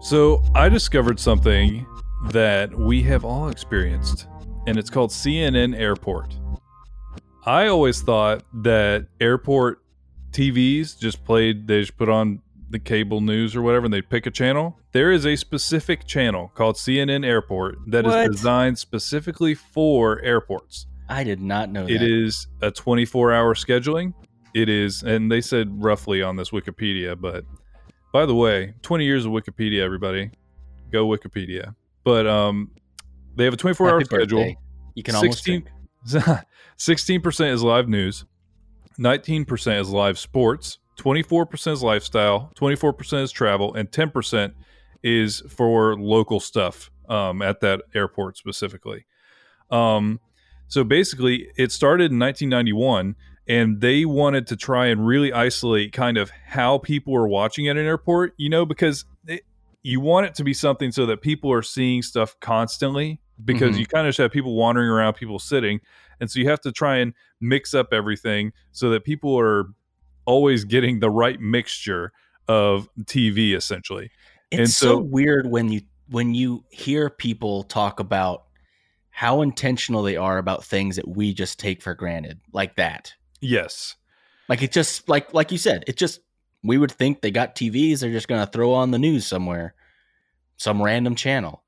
So, 0.02 0.42
I 0.54 0.68
discovered 0.68 1.18
something 1.18 1.86
that 2.32 2.76
we 2.76 3.02
have 3.04 3.24
all 3.24 3.48
experienced 3.48 4.26
and 4.66 4.78
it's 4.78 4.90
called 4.90 5.10
CNN 5.10 5.76
Airport. 5.78 6.34
I 7.44 7.66
always 7.66 8.02
thought 8.02 8.44
that 8.62 9.06
airport 9.20 9.82
TVs 10.30 10.98
just 10.98 11.24
played, 11.24 11.66
they 11.66 11.80
just 11.80 11.96
put 11.96 12.08
on 12.08 12.40
the 12.70 12.78
cable 12.78 13.20
news 13.20 13.54
or 13.54 13.62
whatever 13.62 13.84
and 13.86 13.92
they 13.92 14.00
pick 14.02 14.26
a 14.26 14.30
channel. 14.30 14.78
There 14.92 15.12
is 15.12 15.26
a 15.26 15.36
specific 15.36 16.06
channel 16.06 16.50
called 16.54 16.76
CNN 16.76 17.24
Airport 17.26 17.78
that 17.88 18.04
what? 18.04 18.30
is 18.30 18.36
designed 18.36 18.78
specifically 18.78 19.54
for 19.54 20.20
airports. 20.22 20.86
I 21.08 21.24
did 21.24 21.40
not 21.42 21.70
know 21.70 21.84
It 21.84 21.98
that. 21.98 22.02
is 22.02 22.46
a 22.62 22.70
24 22.70 23.32
hour 23.32 23.54
scheduling. 23.54 24.14
It 24.54 24.68
is, 24.68 25.02
and 25.02 25.30
they 25.30 25.40
said 25.40 25.82
roughly 25.82 26.22
on 26.22 26.36
this 26.36 26.50
Wikipedia, 26.50 27.20
but 27.20 27.44
by 28.12 28.26
the 28.26 28.34
way, 28.34 28.74
20 28.82 29.04
years 29.04 29.24
of 29.24 29.32
Wikipedia, 29.32 29.82
everybody. 29.82 30.30
Go 30.90 31.06
Wikipedia. 31.08 31.74
But 32.04 32.26
um, 32.26 32.70
they 33.36 33.44
have 33.44 33.54
a 33.54 33.56
24 33.56 33.90
hour 33.90 34.04
schedule. 34.04 34.54
You 34.94 35.02
can 35.02 35.14
16, 35.14 35.68
almost 36.14 36.44
16% 36.78 37.52
is 37.52 37.62
live 37.62 37.88
news, 37.88 38.24
19% 38.98 39.80
is 39.80 39.88
live 39.90 40.18
sports, 40.18 40.78
24% 40.98 41.72
is 41.72 41.82
lifestyle, 41.82 42.52
24% 42.56 43.22
is 43.22 43.32
travel, 43.32 43.74
and 43.74 43.90
10% 43.90 44.52
is 45.02 45.42
for 45.48 45.96
local 45.96 46.40
stuff 46.40 46.90
um, 47.08 47.42
at 47.42 47.60
that 47.60 47.82
airport 47.94 48.36
specifically. 48.36 49.06
Um, 49.70 50.20
so 50.68 50.84
basically, 50.84 51.48
it 51.56 51.72
started 51.72 52.12
in 52.12 52.18
1991, 52.18 53.16
and 53.48 53.80
they 53.80 54.04
wanted 54.04 54.46
to 54.48 54.56
try 54.56 54.86
and 54.86 55.06
really 55.06 55.32
isolate 55.32 55.92
kind 55.92 56.16
of 56.16 56.30
how 56.46 56.78
people 56.78 57.16
are 57.16 57.28
watching 57.28 57.68
at 57.68 57.76
an 57.76 57.84
airport, 57.84 58.34
you 58.36 58.48
know, 58.48 58.64
because 58.64 59.04
it, 59.26 59.42
you 59.82 60.00
want 60.00 60.26
it 60.26 60.34
to 60.36 60.44
be 60.44 60.54
something 60.54 60.92
so 60.92 61.06
that 61.06 61.20
people 61.20 61.52
are 61.52 61.62
seeing 61.62 62.02
stuff 62.02 62.36
constantly 62.40 63.20
because 63.44 63.70
mm-hmm. 63.70 63.80
you 63.80 63.86
kind 63.86 64.06
of 64.06 64.10
just 64.10 64.18
have 64.18 64.30
people 64.30 64.54
wandering 64.54 64.88
around, 64.88 65.14
people 65.14 65.38
sitting, 65.38 65.80
and 66.20 66.30
so 66.30 66.38
you 66.38 66.48
have 66.48 66.60
to 66.60 66.72
try 66.72 66.98
and 66.98 67.14
mix 67.40 67.74
up 67.74 67.92
everything 67.92 68.52
so 68.70 68.90
that 68.90 69.04
people 69.04 69.38
are 69.38 69.66
always 70.24 70.64
getting 70.64 71.00
the 71.00 71.10
right 71.10 71.40
mixture 71.40 72.12
of 72.48 72.88
TV 73.04 73.54
essentially. 73.54 74.10
It's 74.50 74.58
and 74.58 74.70
so, 74.70 74.86
so 74.86 74.98
weird 74.98 75.50
when 75.50 75.70
you 75.70 75.82
when 76.08 76.34
you 76.34 76.64
hear 76.70 77.08
people 77.08 77.62
talk 77.62 78.00
about 78.00 78.44
how 79.10 79.42
intentional 79.42 80.02
they 80.02 80.16
are 80.16 80.38
about 80.38 80.64
things 80.64 80.96
that 80.96 81.06
we 81.08 81.34
just 81.34 81.58
take 81.58 81.82
for 81.82 81.94
granted 81.94 82.40
like 82.52 82.76
that. 82.76 83.14
Yes. 83.40 83.96
Like 84.48 84.62
it 84.62 84.72
just 84.72 85.08
like 85.08 85.32
like 85.34 85.52
you 85.52 85.58
said, 85.58 85.84
it 85.86 85.96
just 85.96 86.20
we 86.62 86.78
would 86.78 86.92
think 86.92 87.20
they 87.20 87.30
got 87.30 87.54
TVs, 87.54 88.00
they're 88.00 88.10
just 88.10 88.28
going 88.28 88.44
to 88.44 88.50
throw 88.50 88.72
on 88.72 88.90
the 88.90 88.98
news 88.98 89.26
somewhere, 89.26 89.74
some 90.56 90.82
random 90.82 91.14
channel. 91.14 91.62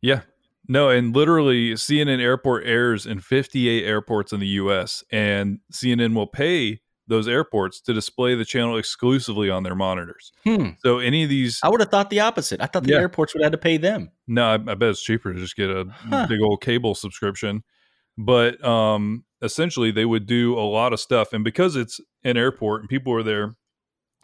Yeah, 0.00 0.20
no, 0.68 0.90
and 0.90 1.14
literally 1.14 1.72
CNN 1.72 2.20
Airport 2.20 2.66
airs 2.66 3.06
in 3.06 3.20
58 3.20 3.84
airports 3.84 4.32
in 4.32 4.40
the 4.40 4.46
US, 4.46 5.02
and 5.10 5.60
CNN 5.72 6.14
will 6.14 6.26
pay 6.26 6.80
those 7.08 7.26
airports 7.26 7.80
to 7.80 7.94
display 7.94 8.34
the 8.34 8.44
channel 8.44 8.76
exclusively 8.76 9.48
on 9.48 9.62
their 9.62 9.74
monitors. 9.74 10.30
Hmm. 10.44 10.70
So 10.80 10.98
any 10.98 11.24
of 11.24 11.30
these, 11.30 11.58
I 11.62 11.70
would 11.70 11.80
have 11.80 11.90
thought 11.90 12.10
the 12.10 12.20
opposite. 12.20 12.60
I 12.60 12.66
thought 12.66 12.84
the 12.84 12.90
yeah. 12.90 12.98
airports 12.98 13.34
would 13.34 13.42
have 13.42 13.52
to 13.52 13.58
pay 13.58 13.78
them. 13.78 14.10
No, 14.26 14.44
I, 14.44 14.54
I 14.54 14.74
bet 14.74 14.90
it's 14.90 15.02
cheaper 15.02 15.32
to 15.32 15.40
just 15.40 15.56
get 15.56 15.70
a 15.70 15.86
huh. 15.88 16.26
big 16.28 16.40
old 16.42 16.60
cable 16.60 16.94
subscription. 16.94 17.64
But 18.18 18.62
um, 18.62 19.24
essentially, 19.40 19.90
they 19.90 20.04
would 20.04 20.26
do 20.26 20.58
a 20.58 20.60
lot 20.60 20.92
of 20.92 21.00
stuff, 21.00 21.32
and 21.32 21.44
because 21.44 21.76
it's 21.76 22.00
an 22.24 22.36
airport 22.36 22.82
and 22.82 22.90
people 22.90 23.14
are 23.14 23.22
there 23.22 23.56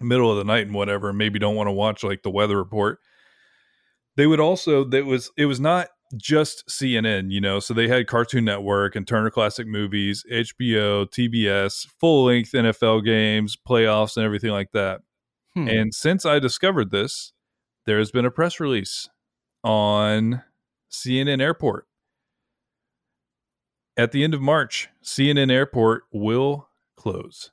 middle 0.01 0.31
of 0.31 0.37
the 0.37 0.45
night 0.45 0.67
and 0.67 0.75
whatever, 0.75 1.09
and 1.09 1.19
maybe 1.19 1.39
don't 1.39 1.55
want 1.55 1.69
to 1.69 1.73
watch 1.73 2.03
like 2.03 2.23
the 2.23 2.31
weather 2.31 2.59
report, 2.59 2.99
they 4.17 4.27
would 4.27 4.41
also 4.41 4.85
that 4.85 5.07
was 5.07 5.31
it 5.37 5.47
was 5.47 5.61
not 5.61 5.89
just 6.17 6.67
CNN, 6.69 7.31
you 7.31 7.41
know. 7.41 7.61
So 7.61 7.75
they 7.75 7.89
had 7.89 8.07
Cartoon 8.07 8.45
Network 8.45 8.97
and 8.97 9.07
Turner 9.07 9.31
Classic 9.31 9.67
Movies, 9.67 10.25
HBO, 10.31 11.07
TBS, 11.07 11.87
full 12.01 12.25
length 12.25 12.53
NFL 12.53 13.05
games, 13.05 13.57
playoffs, 13.57 14.17
and 14.17 14.25
everything 14.25 14.51
like 14.51 14.73
that. 14.73 15.01
Hmm. 15.55 15.69
And 15.69 15.95
since 15.95 16.25
I 16.27 16.39
discovered 16.39 16.91
this, 16.91 17.33
there 17.87 17.99
has 17.99 18.11
been 18.11 18.25
a 18.25 18.31
press 18.31 18.61
release 18.61 19.09
on 19.63 20.43
CNN 20.91 21.41
Airport. 21.41 21.87
At 23.97 24.13
the 24.13 24.25
end 24.25 24.35
of 24.35 24.41
March, 24.41 24.89
CNN 25.05 25.53
Airport 25.53 26.05
will 26.13 26.69
close 26.97 27.53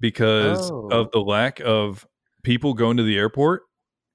because 0.00 0.70
oh. 0.70 0.88
of 0.90 1.10
the 1.12 1.20
lack 1.20 1.60
of 1.60 2.06
people 2.42 2.74
going 2.74 2.96
to 2.96 3.02
the 3.02 3.18
airport 3.18 3.62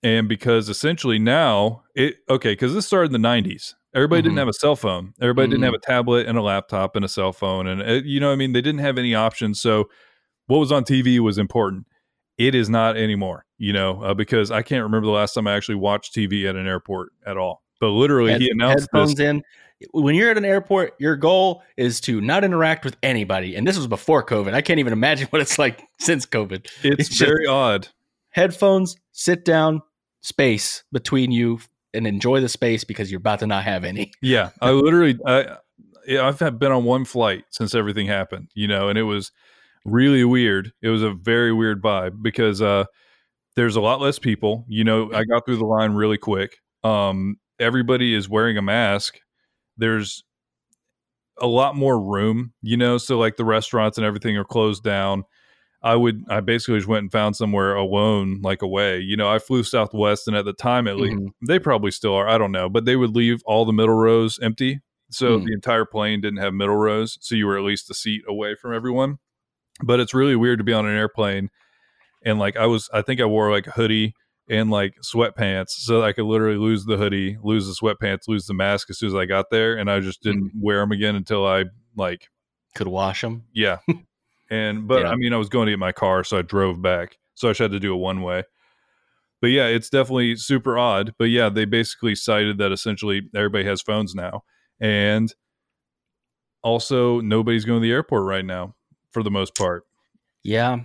and 0.03 0.27
because 0.27 0.69
essentially 0.69 1.19
now 1.19 1.83
it 1.95 2.15
okay 2.29 2.53
because 2.53 2.73
this 2.73 2.87
started 2.87 3.13
in 3.13 3.21
the 3.21 3.27
90s 3.27 3.73
everybody 3.93 4.19
mm-hmm. 4.19 4.29
didn't 4.29 4.37
have 4.39 4.47
a 4.47 4.53
cell 4.53 4.75
phone 4.75 5.13
everybody 5.21 5.45
mm-hmm. 5.45 5.51
didn't 5.51 5.63
have 5.63 5.73
mm-hmm. 5.73 5.91
a 5.91 5.93
tablet 5.93 6.27
and 6.27 6.37
a 6.37 6.41
laptop 6.41 6.95
and 6.95 7.05
a 7.05 7.09
cell 7.09 7.31
phone 7.31 7.67
and 7.67 7.81
it, 7.81 8.03
uh, 8.03 8.05
you 8.05 8.19
know 8.19 8.31
i 8.31 8.35
mean 8.35 8.53
they 8.53 8.61
didn't 8.61 8.81
have 8.81 8.97
any 8.97 9.13
options 9.13 9.59
so 9.59 9.89
what 10.47 10.57
was 10.57 10.71
on 10.71 10.83
tv 10.83 11.19
was 11.19 11.37
important 11.37 11.85
it 12.37 12.55
is 12.55 12.69
not 12.69 12.97
anymore 12.97 13.45
you 13.57 13.73
know 13.73 14.01
uh, 14.03 14.13
because 14.13 14.51
i 14.51 14.61
can't 14.61 14.83
remember 14.83 15.05
the 15.05 15.11
last 15.11 15.33
time 15.33 15.47
i 15.47 15.55
actually 15.55 15.75
watched 15.75 16.15
tv 16.15 16.47
at 16.47 16.55
an 16.55 16.67
airport 16.67 17.11
at 17.25 17.37
all 17.37 17.63
but 17.79 17.89
literally 17.89 18.31
Head, 18.31 18.41
he 18.41 18.49
announced 18.49 18.87
headphones 18.91 19.15
this. 19.15 19.27
in 19.27 19.43
when 19.91 20.15
you're 20.15 20.29
at 20.29 20.37
an 20.37 20.45
airport, 20.45 20.93
your 20.99 21.15
goal 21.15 21.63
is 21.77 21.99
to 22.01 22.21
not 22.21 22.43
interact 22.43 22.85
with 22.85 22.97
anybody. 23.03 23.55
And 23.55 23.67
this 23.67 23.77
was 23.77 23.87
before 23.87 24.23
COVID. 24.23 24.53
I 24.53 24.61
can't 24.61 24.79
even 24.79 24.93
imagine 24.93 25.27
what 25.31 25.41
it's 25.41 25.57
like 25.57 25.83
since 25.99 26.25
COVID. 26.25 26.67
It's, 26.83 27.09
It's 27.09 27.17
very 27.17 27.47
odd. 27.47 27.87
Headphones, 28.29 28.95
sit 29.11 29.43
down, 29.43 29.81
space 30.21 30.83
between 30.91 31.31
you, 31.31 31.59
and 31.93 32.07
enjoy 32.07 32.39
the 32.39 32.49
space 32.49 32.83
because 32.83 33.11
you're 33.11 33.19
about 33.19 33.39
to 33.39 33.47
not 33.47 33.63
have 33.63 33.83
any. 33.83 34.11
Yeah, 34.21 34.51
I 34.61 34.71
literally, 34.71 35.17
I, 35.25 35.57
I've 36.09 36.59
been 36.59 36.71
on 36.71 36.83
one 36.83 37.05
flight 37.05 37.43
since 37.49 37.75
everything 37.75 38.07
happened, 38.07 38.49
you 38.53 38.67
know, 38.67 38.87
and 38.87 38.97
it 38.97 39.03
was 39.03 39.31
really 39.85 40.23
weird. 40.23 40.71
It 40.81 40.89
was 40.89 41.03
a 41.03 41.11
very 41.11 41.51
weird 41.51 41.81
vibe 41.81 42.21
because 42.21 42.61
uh, 42.61 42.85
there's 43.55 43.75
a 43.75 43.81
lot 43.81 43.99
less 43.99 44.19
people. 44.19 44.65
You 44.67 44.83
know, 44.83 45.11
I 45.13 45.23
got 45.23 45.45
through 45.45 45.57
the 45.57 45.65
line 45.65 45.93
really 45.93 46.17
quick. 46.17 46.57
Um, 46.83 47.37
everybody 47.59 48.13
is 48.13 48.29
wearing 48.29 48.57
a 48.57 48.61
mask. 48.61 49.19
There's 49.77 50.23
a 51.39 51.47
lot 51.47 51.75
more 51.75 51.99
room, 51.99 52.53
you 52.61 52.77
know, 52.77 52.97
so 52.97 53.17
like 53.17 53.37
the 53.37 53.45
restaurants 53.45 53.97
and 53.97 54.05
everything 54.05 54.37
are 54.37 54.45
closed 54.45 54.83
down. 54.83 55.23
I 55.83 55.95
would, 55.95 56.25
I 56.29 56.41
basically 56.41 56.77
just 56.77 56.87
went 56.87 57.01
and 57.03 57.11
found 57.11 57.35
somewhere 57.35 57.75
alone, 57.75 58.39
like 58.43 58.61
away. 58.61 58.99
You 58.99 59.17
know, 59.17 59.27
I 59.29 59.39
flew 59.39 59.63
Southwest, 59.63 60.27
and 60.27 60.37
at 60.37 60.45
the 60.45 60.53
time, 60.53 60.87
at 60.87 60.97
least, 60.97 61.15
Mhm. 61.17 61.33
they 61.47 61.57
probably 61.57 61.89
still 61.91 62.13
are. 62.13 62.27
I 62.27 62.37
don't 62.37 62.51
know, 62.51 62.69
but 62.69 62.85
they 62.85 62.95
would 62.95 63.15
leave 63.15 63.41
all 63.45 63.65
the 63.65 63.73
middle 63.73 63.95
rows 63.95 64.37
empty. 64.39 64.81
So 65.09 65.39
Mm. 65.39 65.45
the 65.45 65.53
entire 65.53 65.85
plane 65.85 66.21
didn't 66.21 66.39
have 66.39 66.53
middle 66.53 66.75
rows. 66.77 67.17
So 67.21 67.33
you 67.35 67.47
were 67.47 67.57
at 67.57 67.63
least 67.63 67.89
a 67.89 67.93
seat 67.95 68.21
away 68.27 68.53
from 68.55 68.73
everyone. 68.73 69.17
But 69.83 69.99
it's 69.99 70.13
really 70.13 70.35
weird 70.35 70.59
to 70.59 70.63
be 70.63 70.73
on 70.73 70.85
an 70.85 70.95
airplane. 70.95 71.49
And 72.23 72.37
like 72.37 72.55
I 72.57 72.67
was, 72.67 72.87
I 72.93 73.01
think 73.01 73.19
I 73.19 73.25
wore 73.25 73.49
like 73.49 73.65
a 73.67 73.71
hoodie 73.71 74.13
and 74.47 74.69
like 74.69 74.95
sweatpants. 75.03 75.69
So 75.69 76.03
I 76.03 76.13
could 76.13 76.25
literally 76.25 76.57
lose 76.57 76.85
the 76.85 76.97
hoodie, 76.97 77.37
lose 77.41 77.65
the 77.67 77.73
sweatpants, 77.73 78.27
lose 78.27 78.45
the 78.45 78.53
mask 78.53 78.89
as 78.91 78.99
soon 78.99 79.09
as 79.09 79.15
I 79.15 79.25
got 79.25 79.49
there. 79.49 79.75
And 79.77 79.89
I 79.89 79.99
just 79.99 80.21
didn't 80.21 80.51
wear 80.55 80.79
them 80.81 80.91
again 80.91 81.15
until 81.15 81.45
I 81.47 81.65
like, 81.95 82.27
Could 82.75 82.87
wash 82.87 83.21
them. 83.21 83.45
yeah. 83.53 83.77
and, 84.51 84.87
but 84.87 85.01
Yeah. 85.01 85.09
I 85.09 85.15
mean, 85.15 85.33
I 85.33 85.37
was 85.37 85.49
going 85.49 85.65
to 85.65 85.71
get 85.71 85.79
my 85.79 85.91
car. 85.91 86.23
So 86.23 86.37
I 86.37 86.43
drove 86.43 86.79
back. 86.81 87.17
So 87.33 87.47
I 87.47 87.51
just 87.51 87.59
had 87.59 87.71
to 87.71 87.79
do 87.79 87.93
a 87.93 87.97
one 87.97 88.21
way 88.21 88.43
but 89.41 89.47
yeah, 89.47 89.65
it's 89.65 89.89
definitely 89.89 90.35
super 90.35 90.77
odd. 90.77 91.15
But 91.17 91.31
yeah, 91.31 91.49
they 91.49 91.65
basically 91.65 92.13
cited 92.13 92.59
that 92.59 92.71
essentially 92.71 93.23
everybody 93.35 93.63
has 93.65 93.81
phones 93.81 94.13
now, 94.13 94.43
and 94.79 95.33
also 96.63 97.21
nobody's 97.21 97.65
going 97.65 97.81
to 97.81 97.83
the 97.83 97.91
airport 97.91 98.23
right 98.25 98.45
now 98.45 98.75
for 99.11 99.23
the 99.23 99.31
most 99.31 99.55
part. 99.57 99.83
Yeah. 100.43 100.75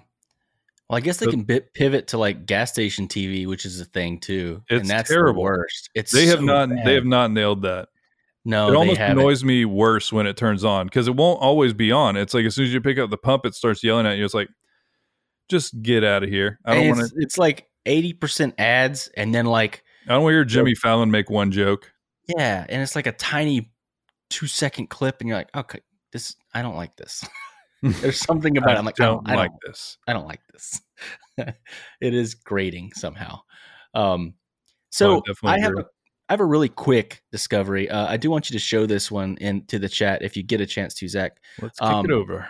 Well, 0.89 0.97
I 0.97 1.01
guess 1.01 1.19
they 1.19 1.27
The- 1.27 1.33
can 1.33 1.43
bit, 1.43 1.75
pivot 1.75 2.07
to 2.09 2.19
like 2.19 2.47
gas 2.47 2.73
station 2.73 3.09
TV, 3.09 3.47
which 3.47 3.67
is 3.67 3.81
a 3.81 3.85
thing 3.85 4.21
too. 4.21 4.63
And 4.71 4.89
that's 4.89 5.11
terrible. 5.11 5.43
the 5.43 5.45
worst. 5.45 5.91
It's 5.95 6.13
They 6.13 6.27
have 6.27 6.39
so 6.39 6.45
not 6.45 6.69
bad. 6.71 6.87
they 6.87 6.95
have 6.95 7.05
not 7.05 7.31
nailed 7.33 7.63
that. 7.63 7.89
No. 8.47 8.69
it 8.69 8.77
almost 8.77 8.99
haven't. 8.99 9.19
annoys 9.19 9.45
me 9.45 9.65
worse 9.65 10.13
when 10.13 10.27
it 10.27 10.37
turns 10.37 10.65
on 10.65 10.87
because 10.87 11.09
it 11.09 11.17
won't 11.17 11.41
always 11.41 11.73
be 11.73 11.93
on. 11.93 12.17
It's 12.17 12.35
like 12.35 12.45
as 12.45 12.55
soon 12.55 12.67
as 12.67 12.73
you 12.73 12.81
pick 12.81 12.99
up 12.99 13.11
the 13.11 13.19
pump, 13.19 13.45
it 13.45 13.55
starts 13.55 13.83
yelling 13.85 14.07
at 14.07 14.17
you. 14.17 14.25
It's 14.25 14.35
like, 14.35 14.49
just 15.49 15.81
get 15.83 16.05
out 16.05 16.23
of 16.23 16.29
here. 16.29 16.59
I 16.65 16.75
don't 16.75 16.89
want 16.89 17.01
it's, 17.01 17.13
it's 17.17 17.39
like 17.39 17.69
eighty 17.85 18.13
percent 18.13 18.55
ads, 18.59 19.09
and 19.17 19.35
then 19.35 19.47
like. 19.47 19.83
I 20.09 20.15
don't 20.15 20.23
want 20.23 20.33
to 20.33 20.37
hear 20.37 20.45
Jimmy 20.45 20.75
Fallon 20.75 21.11
make 21.11 21.29
one 21.29 21.51
joke. 21.51 21.93
yeah, 22.29 22.65
and 22.69 22.81
it's 22.81 22.95
like 22.95 23.07
a 23.07 23.13
tiny 23.13 23.73
two 24.31 24.47
second 24.47 24.89
clip, 24.89 25.21
and 25.21 25.29
you're 25.29 25.37
like, 25.37 25.55
okay, 25.55 25.81
this 26.13 26.37
I 26.55 26.63
don't 26.63 26.77
like 26.77 26.97
this. 26.97 27.25
There's 27.83 28.19
something 28.19 28.57
about 28.57 28.77
it. 28.77 28.79
I'm 28.79 28.85
like, 28.85 29.01
I 29.01 29.05
don't 29.05 29.25
don't, 29.25 29.35
I 29.35 29.37
like 29.37 29.51
don't, 29.51 29.61
this. 29.67 29.99
I 30.07 30.13
don't 30.13 30.27
like 30.27 30.41
this. 30.53 30.81
it 31.39 32.15
is 32.15 32.35
grating 32.35 32.93
somehow. 32.95 33.41
Um, 33.95 34.35
Oh, 35.05 35.21
so 35.21 35.21
definitely 35.27 35.59
I 35.59 35.61
have 35.61 35.73
a, 35.79 35.85
I 36.29 36.33
have 36.33 36.41
a 36.41 36.45
really 36.45 36.69
quick 36.69 37.23
discovery. 37.31 37.89
Uh, 37.89 38.07
I 38.07 38.17
do 38.17 38.31
want 38.31 38.51
you 38.51 38.55
to 38.55 38.59
show 38.59 38.85
this 38.87 39.11
one 39.11 39.37
into 39.41 39.79
the 39.79 39.89
chat 39.89 40.23
if 40.23 40.37
you 40.37 40.43
get 40.43 40.61
a 40.61 40.67
chance 40.67 40.95
to, 40.95 41.09
Zach. 41.09 41.37
Let's 41.63 41.79
kick 41.79 41.89
um, 41.89 42.05
it 42.05 42.11
over. 42.11 42.49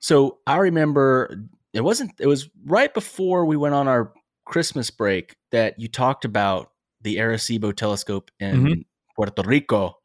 So 0.00 0.38
I 0.46 0.56
remember 0.56 1.44
it 1.72 1.82
wasn't. 1.82 2.12
It 2.18 2.26
was 2.26 2.48
right 2.64 2.92
before 2.92 3.44
we 3.44 3.56
went 3.56 3.74
on 3.74 3.86
our 3.88 4.12
Christmas 4.44 4.90
break 4.90 5.36
that 5.52 5.78
you 5.78 5.88
talked 5.88 6.24
about 6.24 6.72
the 7.02 7.16
Arecibo 7.16 7.74
telescope 7.74 8.30
in 8.40 8.64
Mhm. 8.64 8.84
Puerto 9.14 9.42
Rico 9.42 9.98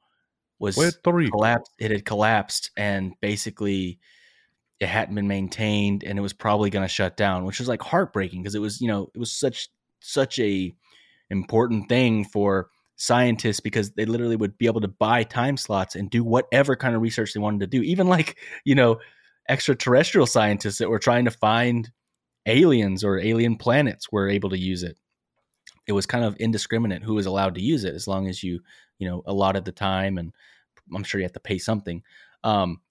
was 0.59 0.75
Puerto 0.75 1.17
Rico. 1.17 1.31
collapsed. 1.31 1.71
It 1.79 1.91
had 1.91 2.05
collapsed, 2.05 2.71
and 2.77 3.13
basically 3.21 3.99
it 4.79 4.87
hadn't 4.87 5.15
been 5.15 5.27
maintained, 5.27 6.03
and 6.03 6.19
it 6.19 6.21
was 6.21 6.33
probably 6.33 6.69
going 6.69 6.85
to 6.85 6.93
shut 6.93 7.17
down, 7.17 7.45
which 7.45 7.59
was 7.59 7.67
like 7.67 7.81
heartbreaking 7.81 8.41
because 8.43 8.55
it 8.55 8.59
was 8.59 8.81
you 8.81 8.87
know 8.87 9.09
it 9.15 9.17
was 9.17 9.31
such 9.31 9.69
such 9.99 10.39
a 10.39 10.75
important 11.29 11.89
thing 11.89 12.25
for 12.25 12.69
scientists 12.95 13.59
because 13.59 13.91
they 13.91 14.05
literally 14.05 14.35
would 14.35 14.57
be 14.57 14.67
able 14.67 14.81
to 14.81 14.87
buy 14.87 15.23
time 15.23 15.57
slots 15.57 15.95
and 15.95 16.09
do 16.09 16.23
whatever 16.23 16.75
kind 16.75 16.95
of 16.95 17.01
research 17.01 17.33
they 17.33 17.39
wanted 17.39 17.59
to 17.59 17.67
do. 17.67 17.81
Even 17.81 18.07
like 18.07 18.37
you 18.65 18.75
know 18.75 18.99
extraterrestrial 19.49 20.27
scientists 20.27 20.77
that 20.77 20.89
were 20.89 20.99
trying 20.99 21.25
to 21.25 21.31
find 21.31 21.91
aliens 22.45 23.03
or 23.03 23.19
alien 23.19 23.57
planets 23.57 24.11
were 24.11 24.29
able 24.29 24.49
to 24.49 24.57
use 24.57 24.83
it. 24.83 24.97
It 25.87 25.93
was 25.93 26.05
kind 26.05 26.23
of 26.23 26.35
indiscriminate 26.37 27.03
who 27.03 27.15
was 27.15 27.25
allowed 27.25 27.55
to 27.55 27.61
use 27.61 27.83
it 27.83 27.95
as 27.95 28.07
long 28.07 28.27
as 28.27 28.43
you 28.43 28.61
you 28.99 29.07
know 29.07 29.23
allotted 29.25 29.65
the 29.65 29.71
time 29.71 30.17
and 30.17 30.31
i'm 30.93 31.03
sure 31.03 31.19
you 31.19 31.25
have 31.25 31.33
to 31.33 31.39
pay 31.39 31.57
something. 31.57 32.03
Um, 32.43 32.81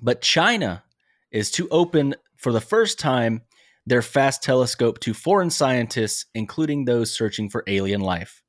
but 0.00 0.22
china 0.22 0.84
is 1.30 1.50
to 1.52 1.68
open 1.70 2.14
for 2.36 2.52
the 2.52 2.60
first 2.60 2.98
time 2.98 3.42
their 3.88 4.02
FAST 4.02 4.42
telescope 4.42 4.98
to 5.00 5.14
foreign 5.14 5.50
scientists 5.50 6.26
including 6.34 6.84
those 6.84 7.12
searching 7.12 7.48
for 7.48 7.64
alien 7.66 8.00
life 8.00 8.42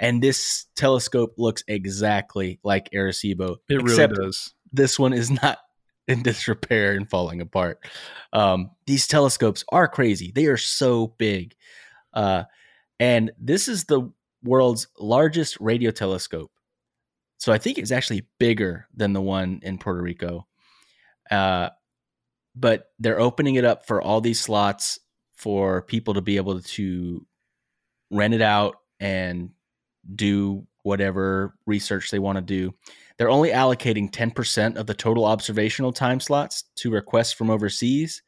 and 0.00 0.22
this 0.22 0.66
telescope 0.76 1.34
looks 1.38 1.64
exactly 1.68 2.60
like 2.62 2.90
arecibo 2.90 3.56
It 3.68 3.82
really 3.82 4.06
does. 4.06 4.54
this 4.72 4.98
one 4.98 5.12
is 5.12 5.30
not 5.30 5.58
in 6.08 6.22
disrepair 6.22 6.92
and 6.92 7.08
falling 7.08 7.40
apart. 7.40 7.84
Um, 8.32 8.70
these 8.86 9.06
telescopes 9.06 9.64
are 9.70 9.88
crazy. 9.88 10.32
They 10.34 10.46
are 10.46 10.56
so 10.56 11.08
big. 11.18 11.54
Uh, 12.14 12.44
and 12.98 13.30
this 13.38 13.68
is 13.68 13.84
the 13.84 14.10
world's 14.42 14.88
largest 14.98 15.58
radio 15.60 15.90
telescope. 15.90 16.50
So 17.36 17.52
I 17.52 17.58
think 17.58 17.78
it's 17.78 17.92
actually 17.92 18.26
bigger 18.38 18.86
than 18.94 19.12
the 19.12 19.20
one 19.20 19.60
in 19.62 19.78
Puerto 19.78 20.00
Rico. 20.00 20.46
Uh, 21.30 21.68
but 22.56 22.86
they're 22.98 23.20
opening 23.20 23.56
it 23.56 23.64
up 23.64 23.86
for 23.86 24.00
all 24.02 24.20
these 24.20 24.40
slots 24.40 24.98
for 25.36 25.82
people 25.82 26.14
to 26.14 26.22
be 26.22 26.36
able 26.36 26.60
to 26.60 27.24
rent 28.10 28.34
it 28.34 28.42
out 28.42 28.76
and 28.98 29.50
do 30.14 30.66
whatever 30.82 31.54
research 31.66 32.10
they 32.10 32.18
want 32.18 32.36
to 32.36 32.42
do. 32.42 32.74
They're 33.16 33.30
only 33.30 33.50
allocating 33.50 34.10
10% 34.10 34.76
of 34.76 34.86
the 34.86 34.94
total 34.94 35.24
observational 35.24 35.92
time 35.92 36.20
slots 36.20 36.64
to 36.76 36.90
requests 36.90 37.32
from 37.32 37.50
overseas, 37.50 38.22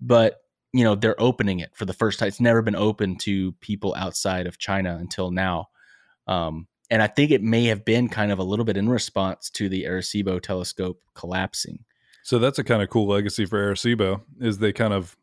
but 0.00 0.38
you 0.72 0.84
know, 0.84 0.94
they're 0.94 1.20
opening 1.20 1.60
it 1.60 1.70
for 1.74 1.84
the 1.84 1.92
first 1.92 2.18
time. 2.18 2.28
It's 2.28 2.40
never 2.40 2.62
been 2.62 2.76
open 2.76 3.16
to 3.18 3.52
people 3.60 3.94
outside 3.94 4.46
of 4.46 4.58
China 4.58 4.96
until 4.98 5.30
now. 5.30 5.68
Um, 6.26 6.66
and 6.90 7.02
I 7.02 7.06
think 7.06 7.30
it 7.30 7.42
may 7.42 7.64
have 7.66 7.84
been 7.84 8.08
kind 8.08 8.32
of 8.32 8.38
a 8.38 8.44
little 8.44 8.64
bit 8.64 8.76
in 8.76 8.88
response 8.88 9.50
to 9.50 9.68
the 9.68 9.84
Arecibo 9.84 10.40
telescope 10.40 11.00
collapsing. 11.14 11.84
So 12.22 12.38
that's 12.38 12.58
a 12.58 12.64
kind 12.64 12.82
of 12.82 12.88
cool 12.88 13.08
legacy 13.08 13.44
for 13.46 13.72
Arecibo 13.72 14.22
is 14.40 14.58
they 14.58 14.72
kind 14.72 14.92
of 14.92 15.16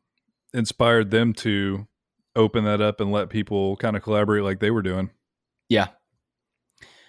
inspired 0.53 1.11
them 1.11 1.33
to 1.33 1.87
open 2.35 2.63
that 2.65 2.81
up 2.81 2.99
and 2.99 3.11
let 3.11 3.29
people 3.29 3.75
kind 3.77 3.95
of 3.95 4.03
collaborate 4.03 4.43
like 4.43 4.59
they 4.59 4.71
were 4.71 4.81
doing. 4.81 5.09
Yeah. 5.69 5.87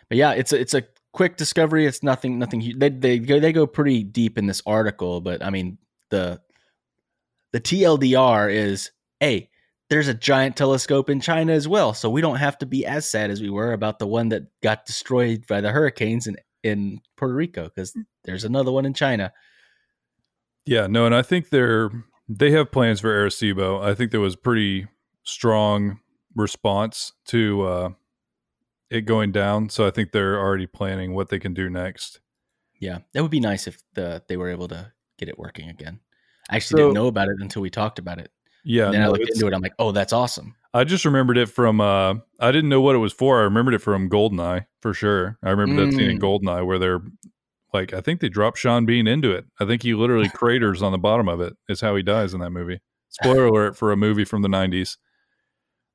But 0.09 0.19
yeah, 0.19 0.33
it's 0.33 0.53
a, 0.53 0.61
it's 0.61 0.75
a 0.75 0.85
quick 1.13 1.37
discovery. 1.37 1.87
It's 1.87 2.03
nothing 2.03 2.39
nothing 2.39 2.75
they 2.77 2.91
they 2.91 3.19
go 3.19 3.41
they 3.41 3.53
go 3.53 3.67
pretty 3.67 4.05
deep 4.05 4.39
in 4.39 4.47
this 4.47 4.63
article, 4.67 5.21
but 5.21 5.43
I 5.43 5.51
mean 5.51 5.79
the 6.11 6.41
the 7.53 7.61
TLDR 7.61 8.53
is 8.53 8.91
hey, 9.19 9.51
there's 9.89 10.09
a 10.09 10.15
giant 10.15 10.57
telescope 10.57 11.11
in 11.11 11.21
China 11.21 11.53
as 11.53 11.67
well, 11.67 11.95
so 11.95 12.09
we 12.09 12.21
don't 12.21 12.37
have 12.37 12.59
to 12.59 12.67
be 12.67 12.87
as 12.87 13.09
sad 13.09 13.31
as 13.31 13.41
we 13.41 13.51
were 13.51 13.73
about 13.73 13.99
the 13.99 14.07
one 14.07 14.29
that 14.31 14.45
got 14.63 14.87
destroyed 14.87 15.47
by 15.49 15.61
the 15.61 15.71
hurricanes 15.71 16.27
in 16.27 16.37
in 16.63 17.01
Puerto 17.17 17.35
Rico 17.35 17.65
because 17.65 17.97
there's 18.25 18.45
another 18.45 18.73
one 18.73 18.85
in 18.85 18.95
China. 18.95 19.33
Yeah, 20.67 20.87
no, 20.87 21.07
and 21.07 21.15
I 21.15 21.23
think 21.23 21.51
they're 21.51 21.91
they 22.29 22.51
have 22.53 22.71
plans 22.71 23.01
for 23.01 23.09
Arecibo. 23.09 23.83
I 23.83 23.95
think 23.95 24.11
there 24.11 24.21
was 24.21 24.37
pretty 24.37 24.87
strong 25.25 25.99
response 26.37 27.13
to 27.27 27.63
uh 27.63 27.91
it 28.91 29.03
going 29.03 29.33
down, 29.33 29.69
so 29.69 29.87
I 29.87 29.91
think 29.91 30.13
they're 30.13 30.39
already 30.39 30.67
planning 30.67 31.15
what 31.15 31.29
they 31.29 31.39
can 31.39 31.55
do 31.55 31.71
next. 31.71 32.21
Yeah, 32.79 32.99
that 33.13 33.23
would 33.23 33.31
be 33.31 33.41
nice 33.41 33.67
if 33.67 33.83
the 33.95 34.23
they 34.29 34.37
were 34.37 34.49
able 34.51 34.69
to 34.69 34.93
get 35.19 35.29
it 35.29 35.39
working 35.39 35.69
again. 35.69 36.01
I 36.51 36.57
actually 36.57 36.81
So- 36.81 36.89
didn't 36.89 36.95
know 36.95 37.07
about 37.07 37.29
it 37.29 37.37
until 37.41 37.63
we 37.63 37.71
talked 37.71 37.99
about 37.99 38.19
it. 38.19 38.31
Yeah, 38.65 38.87
And 38.87 38.95
then 38.95 39.03
I 39.03 39.05
no, 39.07 39.13
looked 39.13 39.31
into 39.31 39.47
it. 39.47 39.55
I'm 39.55 39.63
like, 39.63 39.75
oh, 39.79 39.91
that's 39.93 40.13
awesome. 40.13 40.55
I 40.75 40.85
just 40.85 41.05
remembered 41.05 41.39
it 41.39 41.47
from 41.49 41.81
uh 41.81 42.15
I 42.39 42.53
didn't 42.53 42.69
know 42.71 42.81
what 42.81 42.95
it 42.95 42.99
was 42.99 43.13
for. 43.13 43.41
I 43.41 43.45
remembered 43.45 43.75
it 43.75 43.79
from 43.83 44.09
Goldeneye 44.11 44.67
for 44.81 44.93
sure. 44.95 45.39
I 45.43 45.51
remember 45.51 45.85
that 45.85 45.93
scene 45.93 46.11
in 46.11 46.19
Mm. 46.19 46.23
Goldeneye 46.23 46.67
where 46.67 46.79
they're 46.79 47.01
like 47.73 47.93
I 47.93 48.01
think 48.01 48.21
they 48.21 48.29
dropped 48.29 48.59
Sean 48.59 48.85
Bean 48.87 49.07
into 49.07 49.31
it. 49.33 49.45
I 49.61 49.65
think 49.67 49.83
he 49.83 49.95
literally 49.95 50.29
craters 50.35 50.83
on 50.83 50.93
the 50.93 50.99
bottom 50.99 51.29
of 51.29 51.41
it. 51.41 51.55
Is 51.69 51.81
how 51.81 51.97
he 51.97 52.03
dies 52.03 52.35
in 52.35 52.41
that 52.41 52.51
movie. 52.51 52.81
Spoiler 53.09 53.47
alert 53.47 53.77
for 53.77 53.93
a 53.93 53.97
movie 53.97 54.25
from 54.25 54.43
the 54.43 54.49
nineties. 54.49 54.97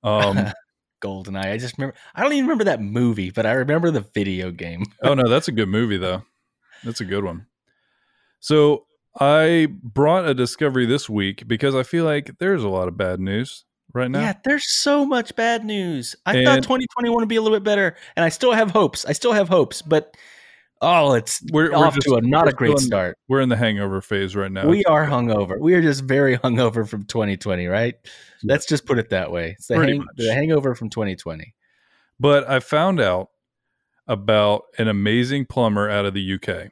Um 0.04 0.38
Goldeneye. 1.02 1.52
I 1.54 1.58
just 1.58 1.78
remember. 1.78 1.96
I 2.16 2.22
don't 2.22 2.34
even 2.34 2.46
remember 2.46 2.66
that 2.66 2.82
movie, 2.82 3.32
but 3.32 3.46
I 3.46 3.52
remember 3.54 3.92
the 3.92 4.06
video 4.14 4.52
game. 4.52 4.84
oh 5.04 5.14
no, 5.14 5.28
that's 5.30 5.48
a 5.48 5.52
good 5.52 5.70
movie 5.70 5.98
though. 5.98 6.24
That's 6.84 7.02
a 7.02 7.06
good 7.06 7.24
one. 7.24 7.48
So 8.40 8.86
I 9.20 9.68
brought 9.82 10.26
a 10.28 10.34
discovery 10.34 10.86
this 10.86 11.10
week 11.10 11.48
because 11.48 11.74
I 11.76 11.84
feel 11.84 12.06
like 12.06 12.38
there's 12.40 12.64
a 12.64 12.70
lot 12.70 12.88
of 12.88 12.98
bad 12.98 13.20
news 13.20 13.66
right 13.94 14.10
now. 14.12 14.20
Yeah, 14.22 14.34
there's 14.44 14.70
so 14.78 15.06
much 15.06 15.36
bad 15.36 15.66
news. 15.66 16.16
I 16.26 16.38
And- 16.38 16.46
thought 16.46 16.56
2021 16.64 17.22
would 17.22 17.30
be 17.30 17.38
a 17.38 17.42
little 17.42 17.58
bit 17.58 17.64
better, 17.64 17.96
and 18.16 18.24
I 18.26 18.30
still 18.30 18.52
have 18.54 18.72
hopes. 18.72 19.06
I 19.06 19.14
still 19.14 19.32
have 19.34 19.50
hopes, 19.50 19.82
but 19.82 20.16
oh, 20.82 21.14
it's 21.14 21.44
We're, 21.52 21.72
we're 21.72 21.78
off 21.78 21.96
just 21.96 22.08
to 22.08 22.16
a 22.16 22.22
not 22.22 22.48
a 22.48 22.52
great 22.52 22.80
start. 22.80 23.18
We're 23.28 23.42
in 23.42 23.50
the 23.50 23.58
hangover 23.58 24.02
phase 24.02 24.36
right 24.36 24.52
now. 24.52 24.68
We 24.68 24.84
are 24.86 25.06
hungover. 25.06 25.60
We 25.60 25.74
are 25.74 25.82
just 25.82 26.04
very 26.04 26.38
hungover 26.38 26.88
from 26.88 27.06
2020, 27.06 27.68
right? 27.68 27.96
Let's 28.44 28.66
just 28.66 28.86
put 28.86 29.00
it 29.00 29.10
that 29.10 29.32
way. 29.32 29.56
It's 29.58 29.68
the, 29.68 29.78
hang, 29.78 30.06
the 30.18 30.34
hangover 30.34 30.76
from 30.76 30.90
2020. 30.90 31.54
But 32.20 32.50
I 32.50 32.60
found 32.60 33.00
out 33.00 33.30
about 34.08 34.64
an 34.78 34.88
amazing 34.88 35.46
plumber 35.46 35.90
out 35.90 36.06
of 36.06 36.14
the 36.14 36.34
UK. 36.34 36.72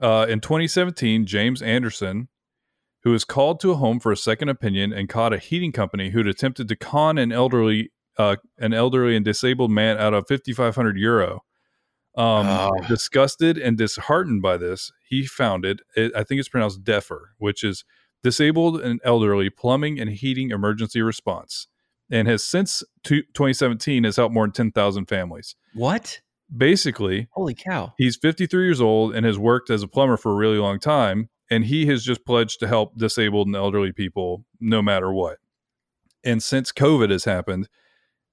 Uh, 0.00 0.26
in 0.28 0.40
2017, 0.40 1.26
James 1.26 1.60
Anderson, 1.60 2.28
who 3.02 3.10
was 3.10 3.24
called 3.24 3.60
to 3.60 3.72
a 3.72 3.76
home 3.76 3.98
for 3.98 4.12
a 4.12 4.16
second 4.16 4.48
opinion 4.48 4.92
and 4.92 5.08
caught 5.08 5.32
a 5.32 5.38
heating 5.38 5.72
company 5.72 6.10
who'd 6.10 6.28
attempted 6.28 6.68
to 6.68 6.76
con 6.76 7.18
an 7.18 7.32
elderly, 7.32 7.90
uh, 8.16 8.36
an 8.58 8.72
elderly 8.72 9.16
and 9.16 9.24
disabled 9.24 9.70
man 9.70 9.98
out 9.98 10.14
of 10.14 10.26
5,500 10.28 10.96
euro. 10.96 11.42
Um, 12.18 12.46
Oh. 12.48 12.70
Disgusted 12.88 13.56
and 13.58 13.78
disheartened 13.78 14.42
by 14.42 14.56
this, 14.56 14.90
he 15.08 15.24
founded, 15.24 15.80
it, 15.96 16.12
I 16.16 16.24
think 16.24 16.40
it's 16.40 16.48
pronounced 16.48 16.82
DEPHER, 16.84 17.30
which 17.38 17.62
is 17.64 17.84
Disabled 18.24 18.80
and 18.80 19.00
Elderly 19.04 19.48
Plumbing 19.50 20.00
and 20.00 20.10
Heating 20.10 20.50
Emergency 20.50 21.00
Response, 21.00 21.68
and 22.10 22.26
has 22.26 22.42
since 22.42 22.82
two- 23.04 23.22
2017 23.34 24.02
has 24.04 24.16
helped 24.16 24.34
more 24.34 24.46
than 24.46 24.52
10,000 24.52 25.06
families. 25.06 25.54
What? 25.74 26.20
Basically, 26.54 27.28
Holy 27.32 27.54
cow! 27.54 27.92
he's 27.98 28.16
53 28.16 28.64
years 28.64 28.80
old 28.80 29.14
and 29.14 29.24
has 29.24 29.38
worked 29.38 29.70
as 29.70 29.82
a 29.82 29.88
plumber 29.88 30.16
for 30.16 30.32
a 30.32 30.34
really 30.34 30.56
long 30.58 30.80
time, 30.80 31.28
and 31.50 31.66
he 31.66 31.86
has 31.86 32.02
just 32.02 32.24
pledged 32.26 32.58
to 32.60 32.66
help 32.66 32.96
disabled 32.98 33.46
and 33.46 33.54
elderly 33.54 33.92
people 33.92 34.44
no 34.58 34.82
matter 34.82 35.12
what. 35.12 35.38
And 36.24 36.42
since 36.42 36.72
COVID 36.72 37.10
has 37.10 37.24
happened, 37.24 37.68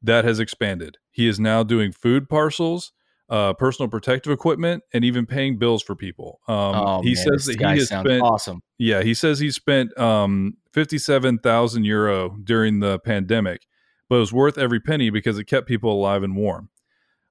that 0.02 0.26
has 0.26 0.39
expanded. 0.39 0.98
He 1.12 1.28
is 1.28 1.39
now 1.39 1.62
doing 1.63 1.91
food 1.91 2.28
parcels, 2.30 2.93
uh, 3.29 3.53
personal 3.53 3.89
protective 3.89 4.31
equipment, 4.31 4.83
and 4.93 5.03
even 5.03 5.25
paying 5.25 5.57
bills 5.57 5.81
for 5.81 5.95
people. 5.95 6.39
Um, 6.47 6.75
oh, 6.75 7.01
he 7.01 7.13
man, 7.13 7.15
says 7.15 7.45
this 7.45 7.55
that 7.55 7.57
guy 7.57 7.73
he 7.73 7.79
has 7.79 7.88
spent 7.88 8.21
awesome. 8.21 8.61
yeah, 8.77 9.01
he 9.01 9.13
says 9.13 9.39
he 9.39 9.51
spent 9.51 9.97
um, 9.97 10.57
57,000 10.73 11.83
euro 11.83 12.38
during 12.43 12.79
the 12.79 12.99
pandemic, 12.99 13.65
but 14.09 14.17
it 14.17 14.19
was 14.19 14.33
worth 14.33 14.57
every 14.57 14.79
penny 14.79 15.09
because 15.09 15.39
it 15.39 15.45
kept 15.45 15.67
people 15.67 15.91
alive 15.91 16.23
and 16.23 16.35
warm. 16.35 16.69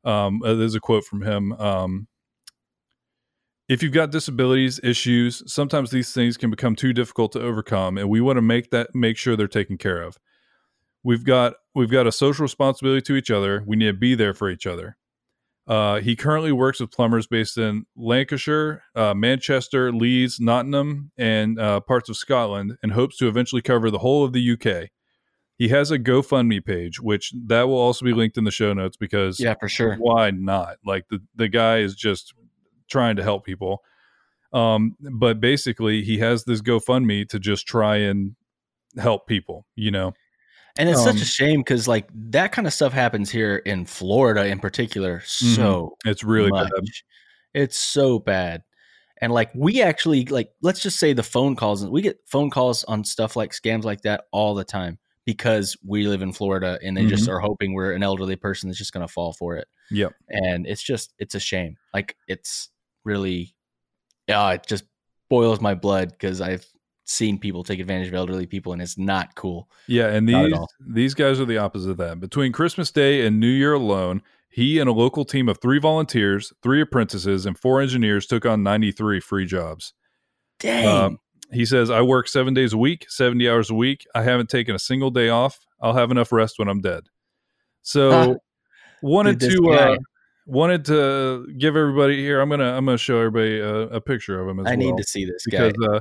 Um, 0.04 0.42
uh, 0.42 0.54
there's 0.54 0.74
a 0.74 0.80
quote 0.80 1.04
from 1.04 1.22
him. 1.22 1.52
Um, 1.54 2.08
if 3.68 3.82
you've 3.82 3.92
got 3.92 4.10
disabilities, 4.10 4.78
issues, 4.82 5.42
sometimes 5.50 5.90
these 5.90 6.12
things 6.12 6.36
can 6.36 6.50
become 6.50 6.76
too 6.76 6.92
difficult 6.92 7.32
to 7.32 7.40
overcome, 7.40 7.96
and 7.96 8.10
we 8.10 8.20
want 8.20 8.36
to 8.36 8.42
make 8.42 8.70
that 8.70 8.94
make 8.94 9.16
sure 9.16 9.36
they're 9.36 9.48
taken 9.48 9.78
care 9.78 10.02
of. 10.02 10.18
We've 11.02 11.24
got 11.24 11.54
we've 11.74 11.90
got 11.90 12.06
a 12.06 12.12
social 12.12 12.42
responsibility 12.42 13.00
to 13.02 13.16
each 13.16 13.30
other. 13.30 13.62
We 13.66 13.76
need 13.76 13.86
to 13.86 13.92
be 13.94 14.14
there 14.14 14.34
for 14.34 14.50
each 14.50 14.66
other. 14.66 14.96
Uh, 15.66 16.00
he 16.00 16.14
currently 16.14 16.52
works 16.52 16.78
with 16.78 16.90
plumbers 16.90 17.26
based 17.26 17.56
in 17.56 17.86
Lancashire, 17.96 18.82
uh, 18.94 19.14
Manchester, 19.14 19.90
Leeds, 19.92 20.38
Nottingham, 20.38 21.10
and 21.16 21.58
uh, 21.58 21.80
parts 21.80 22.10
of 22.10 22.16
Scotland, 22.16 22.76
and 22.82 22.92
hopes 22.92 23.16
to 23.18 23.28
eventually 23.28 23.62
cover 23.62 23.90
the 23.90 24.00
whole 24.00 24.24
of 24.24 24.32
the 24.34 24.50
UK. 24.52 24.90
He 25.56 25.68
has 25.68 25.90
a 25.90 25.98
GoFundMe 25.98 26.64
page, 26.64 27.00
which 27.00 27.32
that 27.46 27.62
will 27.68 27.78
also 27.78 28.04
be 28.04 28.12
linked 28.12 28.36
in 28.36 28.44
the 28.44 28.50
show 28.50 28.72
notes 28.74 28.96
because 28.96 29.40
Yeah, 29.40 29.54
for 29.58 29.68
sure. 29.68 29.96
why 29.96 30.30
not? 30.32 30.76
Like 30.84 31.08
the 31.08 31.20
the 31.34 31.48
guy 31.48 31.78
is 31.78 31.94
just 31.94 32.34
trying 32.90 33.16
to 33.16 33.22
help 33.22 33.46
people. 33.46 33.82
Um, 34.52 34.96
but 35.00 35.40
basically, 35.40 36.02
he 36.02 36.18
has 36.18 36.44
this 36.44 36.60
GoFundMe 36.60 37.28
to 37.28 37.38
just 37.38 37.66
try 37.66 37.96
and 37.96 38.34
help 38.98 39.26
people. 39.26 39.66
You 39.76 39.92
know, 39.92 40.12
And 40.76 40.88
it's 40.88 41.02
such 41.02 41.16
Um, 41.16 41.22
a 41.22 41.24
shame 41.24 41.60
because 41.60 41.86
like 41.86 42.08
that 42.30 42.50
kind 42.52 42.66
of 42.66 42.72
stuff 42.72 42.92
happens 42.92 43.30
here 43.30 43.56
in 43.58 43.84
Florida 43.86 44.46
in 44.46 44.58
particular. 44.58 45.18
Mm-hmm. 45.18 45.54
So 45.54 45.96
it's 46.04 46.24
really 46.24 46.50
much. 46.50 46.70
bad. 46.72 46.84
It's 47.54 47.76
so 47.76 48.18
bad. 48.18 48.64
And 49.20 49.32
like 49.32 49.50
we 49.54 49.82
actually 49.82 50.24
like 50.26 50.50
let's 50.62 50.80
just 50.80 50.98
say 50.98 51.12
the 51.12 51.22
phone 51.22 51.54
calls 51.54 51.86
we 51.86 52.02
get 52.02 52.18
phone 52.26 52.50
calls 52.50 52.82
on 52.84 53.04
stuff 53.04 53.36
like 53.36 53.52
scams 53.52 53.84
like 53.84 54.02
that 54.02 54.24
all 54.32 54.54
the 54.54 54.64
time 54.64 54.98
because 55.24 55.76
we 55.86 56.06
live 56.06 56.22
in 56.22 56.32
Florida 56.32 56.78
and 56.82 56.96
they 56.96 57.06
just 57.06 57.24
mm-hmm. 57.24 57.32
are 57.32 57.38
hoping 57.38 57.72
we're 57.72 57.92
an 57.92 58.02
elderly 58.02 58.36
person 58.36 58.68
that's 58.68 58.78
just 58.78 58.92
going 58.92 59.06
to 59.06 59.12
fall 59.12 59.32
for 59.32 59.56
it. 59.56 59.68
Yep. 59.90 60.12
And 60.28 60.66
it's 60.66 60.82
just 60.82 61.14
it's 61.18 61.36
a 61.36 61.40
shame. 61.40 61.76
Like 61.94 62.16
it's 62.26 62.70
really 63.04 63.54
yeah, 64.26 64.50
it 64.50 64.66
just 64.66 64.84
boils 65.30 65.60
my 65.60 65.74
blood 65.74 66.10
because 66.10 66.40
I've 66.40 66.66
seen 67.04 67.38
people 67.38 67.62
take 67.62 67.80
advantage 67.80 68.08
of 68.08 68.14
elderly 68.14 68.46
people 68.46 68.72
and 68.72 68.80
it's 68.80 68.98
not 68.98 69.34
cool. 69.34 69.68
Yeah, 69.86 70.08
and 70.08 70.28
these 70.28 70.54
these 70.80 71.14
guys 71.14 71.40
are 71.40 71.44
the 71.44 71.58
opposite 71.58 71.90
of 71.90 71.96
that. 71.98 72.20
Between 72.20 72.52
Christmas 72.52 72.90
Day 72.90 73.26
and 73.26 73.38
New 73.38 73.46
Year 73.46 73.74
alone, 73.74 74.22
he 74.48 74.78
and 74.78 74.88
a 74.88 74.92
local 74.92 75.24
team 75.24 75.48
of 75.48 75.58
three 75.60 75.78
volunteers, 75.78 76.52
three 76.62 76.80
apprentices, 76.80 77.46
and 77.46 77.58
four 77.58 77.80
engineers 77.80 78.26
took 78.26 78.46
on 78.46 78.62
93 78.62 79.20
free 79.20 79.46
jobs. 79.46 79.92
Dang. 80.60 80.86
Um, 80.86 81.18
he 81.52 81.64
says, 81.64 81.90
I 81.90 82.02
work 82.02 82.26
seven 82.28 82.54
days 82.54 82.72
a 82.72 82.78
week, 82.78 83.06
70 83.08 83.48
hours 83.48 83.70
a 83.70 83.74
week. 83.74 84.06
I 84.14 84.22
haven't 84.22 84.48
taken 84.48 84.74
a 84.74 84.78
single 84.78 85.10
day 85.10 85.28
off. 85.28 85.66
I'll 85.80 85.92
have 85.94 86.10
enough 86.10 86.32
rest 86.32 86.58
when 86.58 86.68
I'm 86.68 86.80
dead. 86.80 87.04
So 87.82 88.10
Huh. 88.10 88.34
wanted 89.02 89.38
Dude, 89.38 89.52
to 89.64 89.72
uh, 89.72 89.96
wanted 90.46 90.84
to 90.86 91.46
give 91.58 91.76
everybody 91.76 92.16
here. 92.22 92.40
I'm 92.40 92.48
gonna 92.48 92.76
I'm 92.76 92.84
gonna 92.84 92.98
show 92.98 93.18
everybody 93.18 93.60
a, 93.60 93.74
a 93.88 94.00
picture 94.00 94.40
of 94.40 94.48
him 94.48 94.60
as 94.60 94.66
I 94.66 94.76
well 94.76 94.78
need 94.78 94.96
to 94.96 95.04
see 95.04 95.24
this 95.24 95.46
guy. 95.46 95.68
uh, 95.68 96.00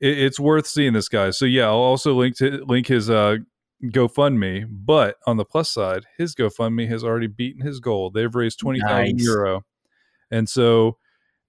it, 0.00 0.18
it's 0.18 0.40
worth 0.40 0.66
seeing 0.66 0.92
this 0.92 1.08
guy. 1.08 1.30
So 1.30 1.44
yeah, 1.44 1.66
I'll 1.66 1.74
also 1.76 2.14
link 2.14 2.36
to 2.38 2.64
link 2.66 2.86
his 2.86 3.10
uh, 3.10 3.36
GoFundMe. 3.84 4.66
But 4.68 5.16
on 5.26 5.36
the 5.36 5.44
plus 5.44 5.70
side, 5.70 6.04
his 6.18 6.34
GoFundMe 6.34 6.88
has 6.88 7.04
already 7.04 7.26
beaten 7.26 7.64
his 7.66 7.80
goal. 7.80 8.10
They've 8.10 8.34
raised 8.34 8.58
twenty 8.58 8.80
thousand 8.80 9.16
Nice. 9.16 9.24
euro, 9.24 9.62
and 10.30 10.48
so 10.48 10.98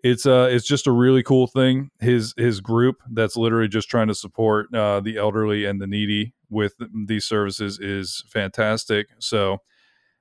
it's 0.04 0.26
uh 0.26 0.48
it's 0.52 0.68
just 0.68 0.88
a 0.88 0.92
really 0.92 1.24
cool 1.24 1.48
thing. 1.48 1.90
His 2.00 2.34
his 2.38 2.62
group 2.62 2.98
that's 3.12 3.36
literally 3.36 3.68
just 3.68 3.90
trying 3.90 4.08
to 4.08 4.16
support 4.16 4.74
uh, 4.74 5.00
the 5.00 5.18
elderly 5.18 5.66
and 5.66 5.82
the 5.82 5.88
needy 5.88 6.34
with 6.50 6.76
these 7.08 7.26
services 7.26 7.80
is 7.80 8.24
fantastic. 8.28 9.08
So. 9.20 9.60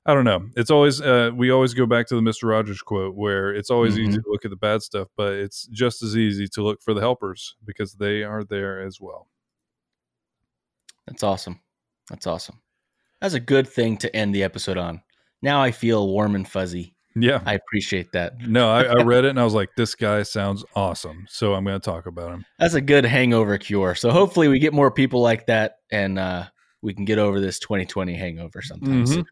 I 0.09 0.15
don't 0.15 0.25
know. 0.25 0.49
It's 0.57 0.71
always 0.71 1.01
uh, 1.01 1.31
we 1.35 1.51
always 1.51 1.75
go 1.75 1.85
back 1.85 2.07
to 2.09 2.15
the 2.15 2.23
Mister 2.23 2.47
Rogers 2.47 2.81
quote 2.81 3.17
where 3.17 3.53
it's 3.53 3.71
always 3.71 3.99
easy 3.99 4.13
Mhm. 4.19 4.23
to 4.23 4.31
look 4.31 4.45
at 4.45 4.51
the 4.53 4.57
bad 4.57 4.81
stuff, 4.83 5.09
but 5.17 5.33
it's 5.35 5.67
just 5.67 6.03
as 6.03 6.17
easy 6.17 6.47
to 6.49 6.63
look 6.63 6.81
for 6.81 6.95
the 6.95 7.01
helpers 7.01 7.57
because 7.65 7.95
they 7.95 8.23
are 8.23 8.45
there 8.45 8.81
as 8.87 9.01
well. 9.01 9.29
That's 11.07 11.23
awesome. 11.23 11.61
That's 12.09 12.27
awesome. 12.27 12.61
That's 13.21 13.35
a 13.35 13.41
good 13.41 13.67
thing 13.69 13.97
to 13.99 14.15
end 14.15 14.35
the 14.35 14.43
episode 14.43 14.77
on. 14.79 15.03
Now 15.43 15.63
I 15.63 15.71
feel 15.73 16.07
warm 16.09 16.35
and 16.35 16.49
fuzzy. 16.49 16.95
Yeah. 17.19 17.41
I 17.47 17.55
appreciate 17.55 18.13
that. 18.13 18.35
No, 18.47 18.69
I, 18.71 18.83
I 18.85 19.03
read 19.03 19.25
it 19.25 19.31
and 19.31 19.41
I 19.41 19.45
was 19.45 19.55
like, 19.55 19.71
this 19.77 19.95
guy 19.95 20.23
sounds 20.23 20.65
awesome. 20.75 21.27
So 21.29 21.55
I'm 21.55 21.65
going 21.65 21.81
to 21.81 21.85
talk 21.85 22.07
about 22.07 22.31
him. 22.33 22.45
That's 22.59 22.75
a 22.75 22.81
good 22.81 23.05
hangover 23.07 23.57
cure. 23.59 23.95
So 23.95 24.11
hopefully 24.11 24.49
we 24.49 24.59
get 24.59 24.75
more 24.75 24.91
people 24.91 25.23
like 25.23 25.47
that 25.47 25.77
and 25.91 26.19
uh, 26.19 26.45
we 26.83 26.93
can 26.93 27.05
get 27.07 27.19
over 27.19 27.41
this 27.41 27.59
2020 27.59 28.15
hangover 28.15 28.61
sometime 28.63 29.05
Mhm. 29.05 29.25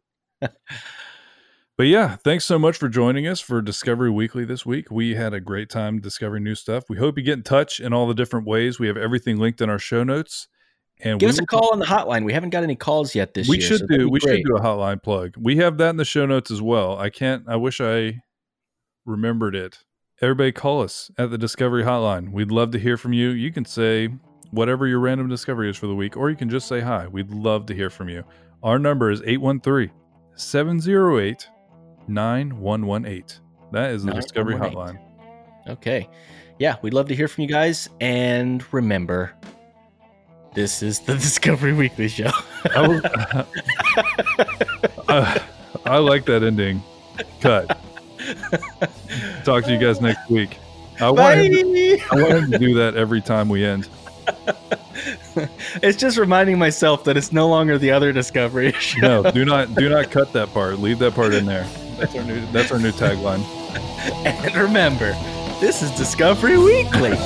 But 1.76 1.88
yeah, 1.88 2.14
thanks 2.16 2.44
so 2.44 2.56
much 2.56 2.76
for 2.76 2.88
joining 2.88 3.26
us 3.26 3.40
for 3.40 3.60
Discovery 3.60 4.10
Weekly 4.10 4.44
this 4.44 4.64
week. 4.64 4.92
We 4.92 5.16
had 5.16 5.34
a 5.34 5.40
great 5.40 5.68
time 5.68 6.00
discovering 6.00 6.44
new 6.44 6.54
stuff. 6.54 6.84
We 6.88 6.98
hope 6.98 7.18
you 7.18 7.24
get 7.24 7.34
in 7.34 7.42
touch 7.42 7.80
in 7.80 7.92
all 7.92 8.06
the 8.06 8.14
different 8.14 8.46
ways. 8.46 8.78
We 8.78 8.86
have 8.86 8.96
everything 8.96 9.38
linked 9.38 9.60
in 9.60 9.68
our 9.68 9.80
show 9.80 10.04
notes. 10.04 10.46
And 11.00 11.18
Give 11.18 11.26
we 11.26 11.32
us 11.32 11.40
a 11.40 11.46
call 11.46 11.72
on 11.72 11.80
the 11.80 11.86
hotline. 11.86 12.24
We 12.24 12.32
haven't 12.32 12.50
got 12.50 12.62
any 12.62 12.76
calls 12.76 13.16
yet 13.16 13.34
this 13.34 13.48
we 13.48 13.58
year. 13.58 13.66
should 13.66 13.80
so 13.80 13.86
do 13.88 14.08
we 14.08 14.20
should 14.20 14.44
do 14.44 14.56
a 14.56 14.60
hotline 14.60 15.02
plug. 15.02 15.34
We 15.36 15.56
have 15.56 15.76
that 15.78 15.90
in 15.90 15.96
the 15.96 16.04
show 16.04 16.26
notes 16.26 16.52
as 16.52 16.62
well. 16.62 16.96
I 16.96 17.10
can't 17.10 17.42
I 17.48 17.56
wish 17.56 17.80
I 17.80 18.20
remembered 19.04 19.56
it. 19.56 19.78
Everybody 20.22 20.52
call 20.52 20.80
us 20.80 21.10
at 21.18 21.32
the 21.32 21.38
Discovery 21.38 21.82
Hotline. 21.82 22.30
We'd 22.30 22.52
love 22.52 22.70
to 22.70 22.78
hear 22.78 22.96
from 22.96 23.12
you. 23.12 23.30
You 23.30 23.50
can 23.50 23.64
say 23.64 24.10
whatever 24.52 24.86
your 24.86 25.00
random 25.00 25.28
discovery 25.28 25.68
is 25.68 25.76
for 25.76 25.88
the 25.88 25.94
week, 25.96 26.16
or 26.16 26.30
you 26.30 26.36
can 26.36 26.48
just 26.48 26.68
say 26.68 26.80
hi. 26.80 27.08
We'd 27.08 27.32
love 27.32 27.66
to 27.66 27.74
hear 27.74 27.90
from 27.90 28.08
you. 28.08 28.22
Our 28.62 28.78
number 28.78 29.10
is 29.10 29.20
813 29.26 29.90
708 30.36 31.48
9118. 32.08 33.24
That 33.72 33.90
is 33.90 34.04
the 34.04 34.12
Discovery 34.12 34.54
Hotline. 34.56 34.98
Okay. 35.68 36.08
Yeah, 36.58 36.76
we'd 36.82 36.94
love 36.94 37.08
to 37.08 37.14
hear 37.14 37.28
from 37.28 37.42
you 37.42 37.48
guys. 37.48 37.88
And 38.00 38.64
remember, 38.72 39.32
this 40.54 40.82
is 40.82 41.00
the 41.00 41.14
Discovery 41.14 41.72
Weekly 41.72 42.08
Show. 42.08 42.30
I, 42.74 42.88
was- 42.88 43.04
uh, 45.08 45.38
I, 45.84 45.98
like 45.98 46.24
that 46.26 46.42
ending. 46.44 46.82
Cut. 47.40 47.78
Talk 49.44 49.64
to 49.64 49.72
you 49.72 49.78
guys 49.78 50.00
next 50.00 50.28
week. 50.30 50.58
I 51.00 51.10
want, 51.10 51.40
him 51.40 51.52
to, 51.52 51.98
Bye. 51.98 52.04
I 52.10 52.14
want 52.22 52.32
him 52.44 52.50
to 52.52 52.58
do 52.58 52.74
that 52.74 52.94
every 52.96 53.20
time 53.20 53.48
we 53.48 53.64
end. 53.64 53.88
it's 55.82 55.98
just 55.98 56.16
reminding 56.18 56.58
myself 56.58 57.04
that 57.04 57.16
it's 57.16 57.32
no 57.32 57.48
longer 57.48 57.78
the 57.78 57.90
other 57.90 58.12
Discovery 58.12 58.72
show. 58.78 59.22
No, 59.22 59.30
do 59.30 59.44
not 59.44 59.74
do 59.74 59.88
not 59.88 60.10
cut 60.10 60.32
that 60.32 60.52
part. 60.52 60.78
Leave 60.78 60.98
that 61.00 61.14
part 61.14 61.34
in 61.34 61.46
there. 61.46 61.64
That's 61.98 62.14
our 62.14 62.24
new 62.24 62.44
that's 62.46 62.72
our 62.72 62.78
new 62.78 62.92
tagline. 62.92 63.44
And 64.24 64.54
remember, 64.54 65.12
this 65.60 65.82
is 65.82 65.90
Discovery 65.92 66.58
Weekly. 66.58 67.16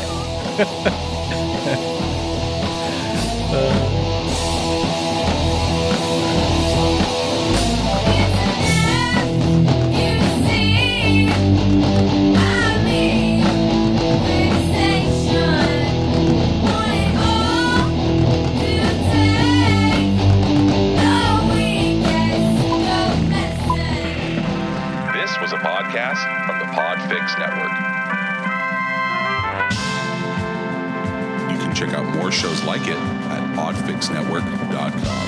Like 32.68 32.82
it 32.86 32.98
at 32.98 33.56
podfixnetwork.com. 33.56 35.27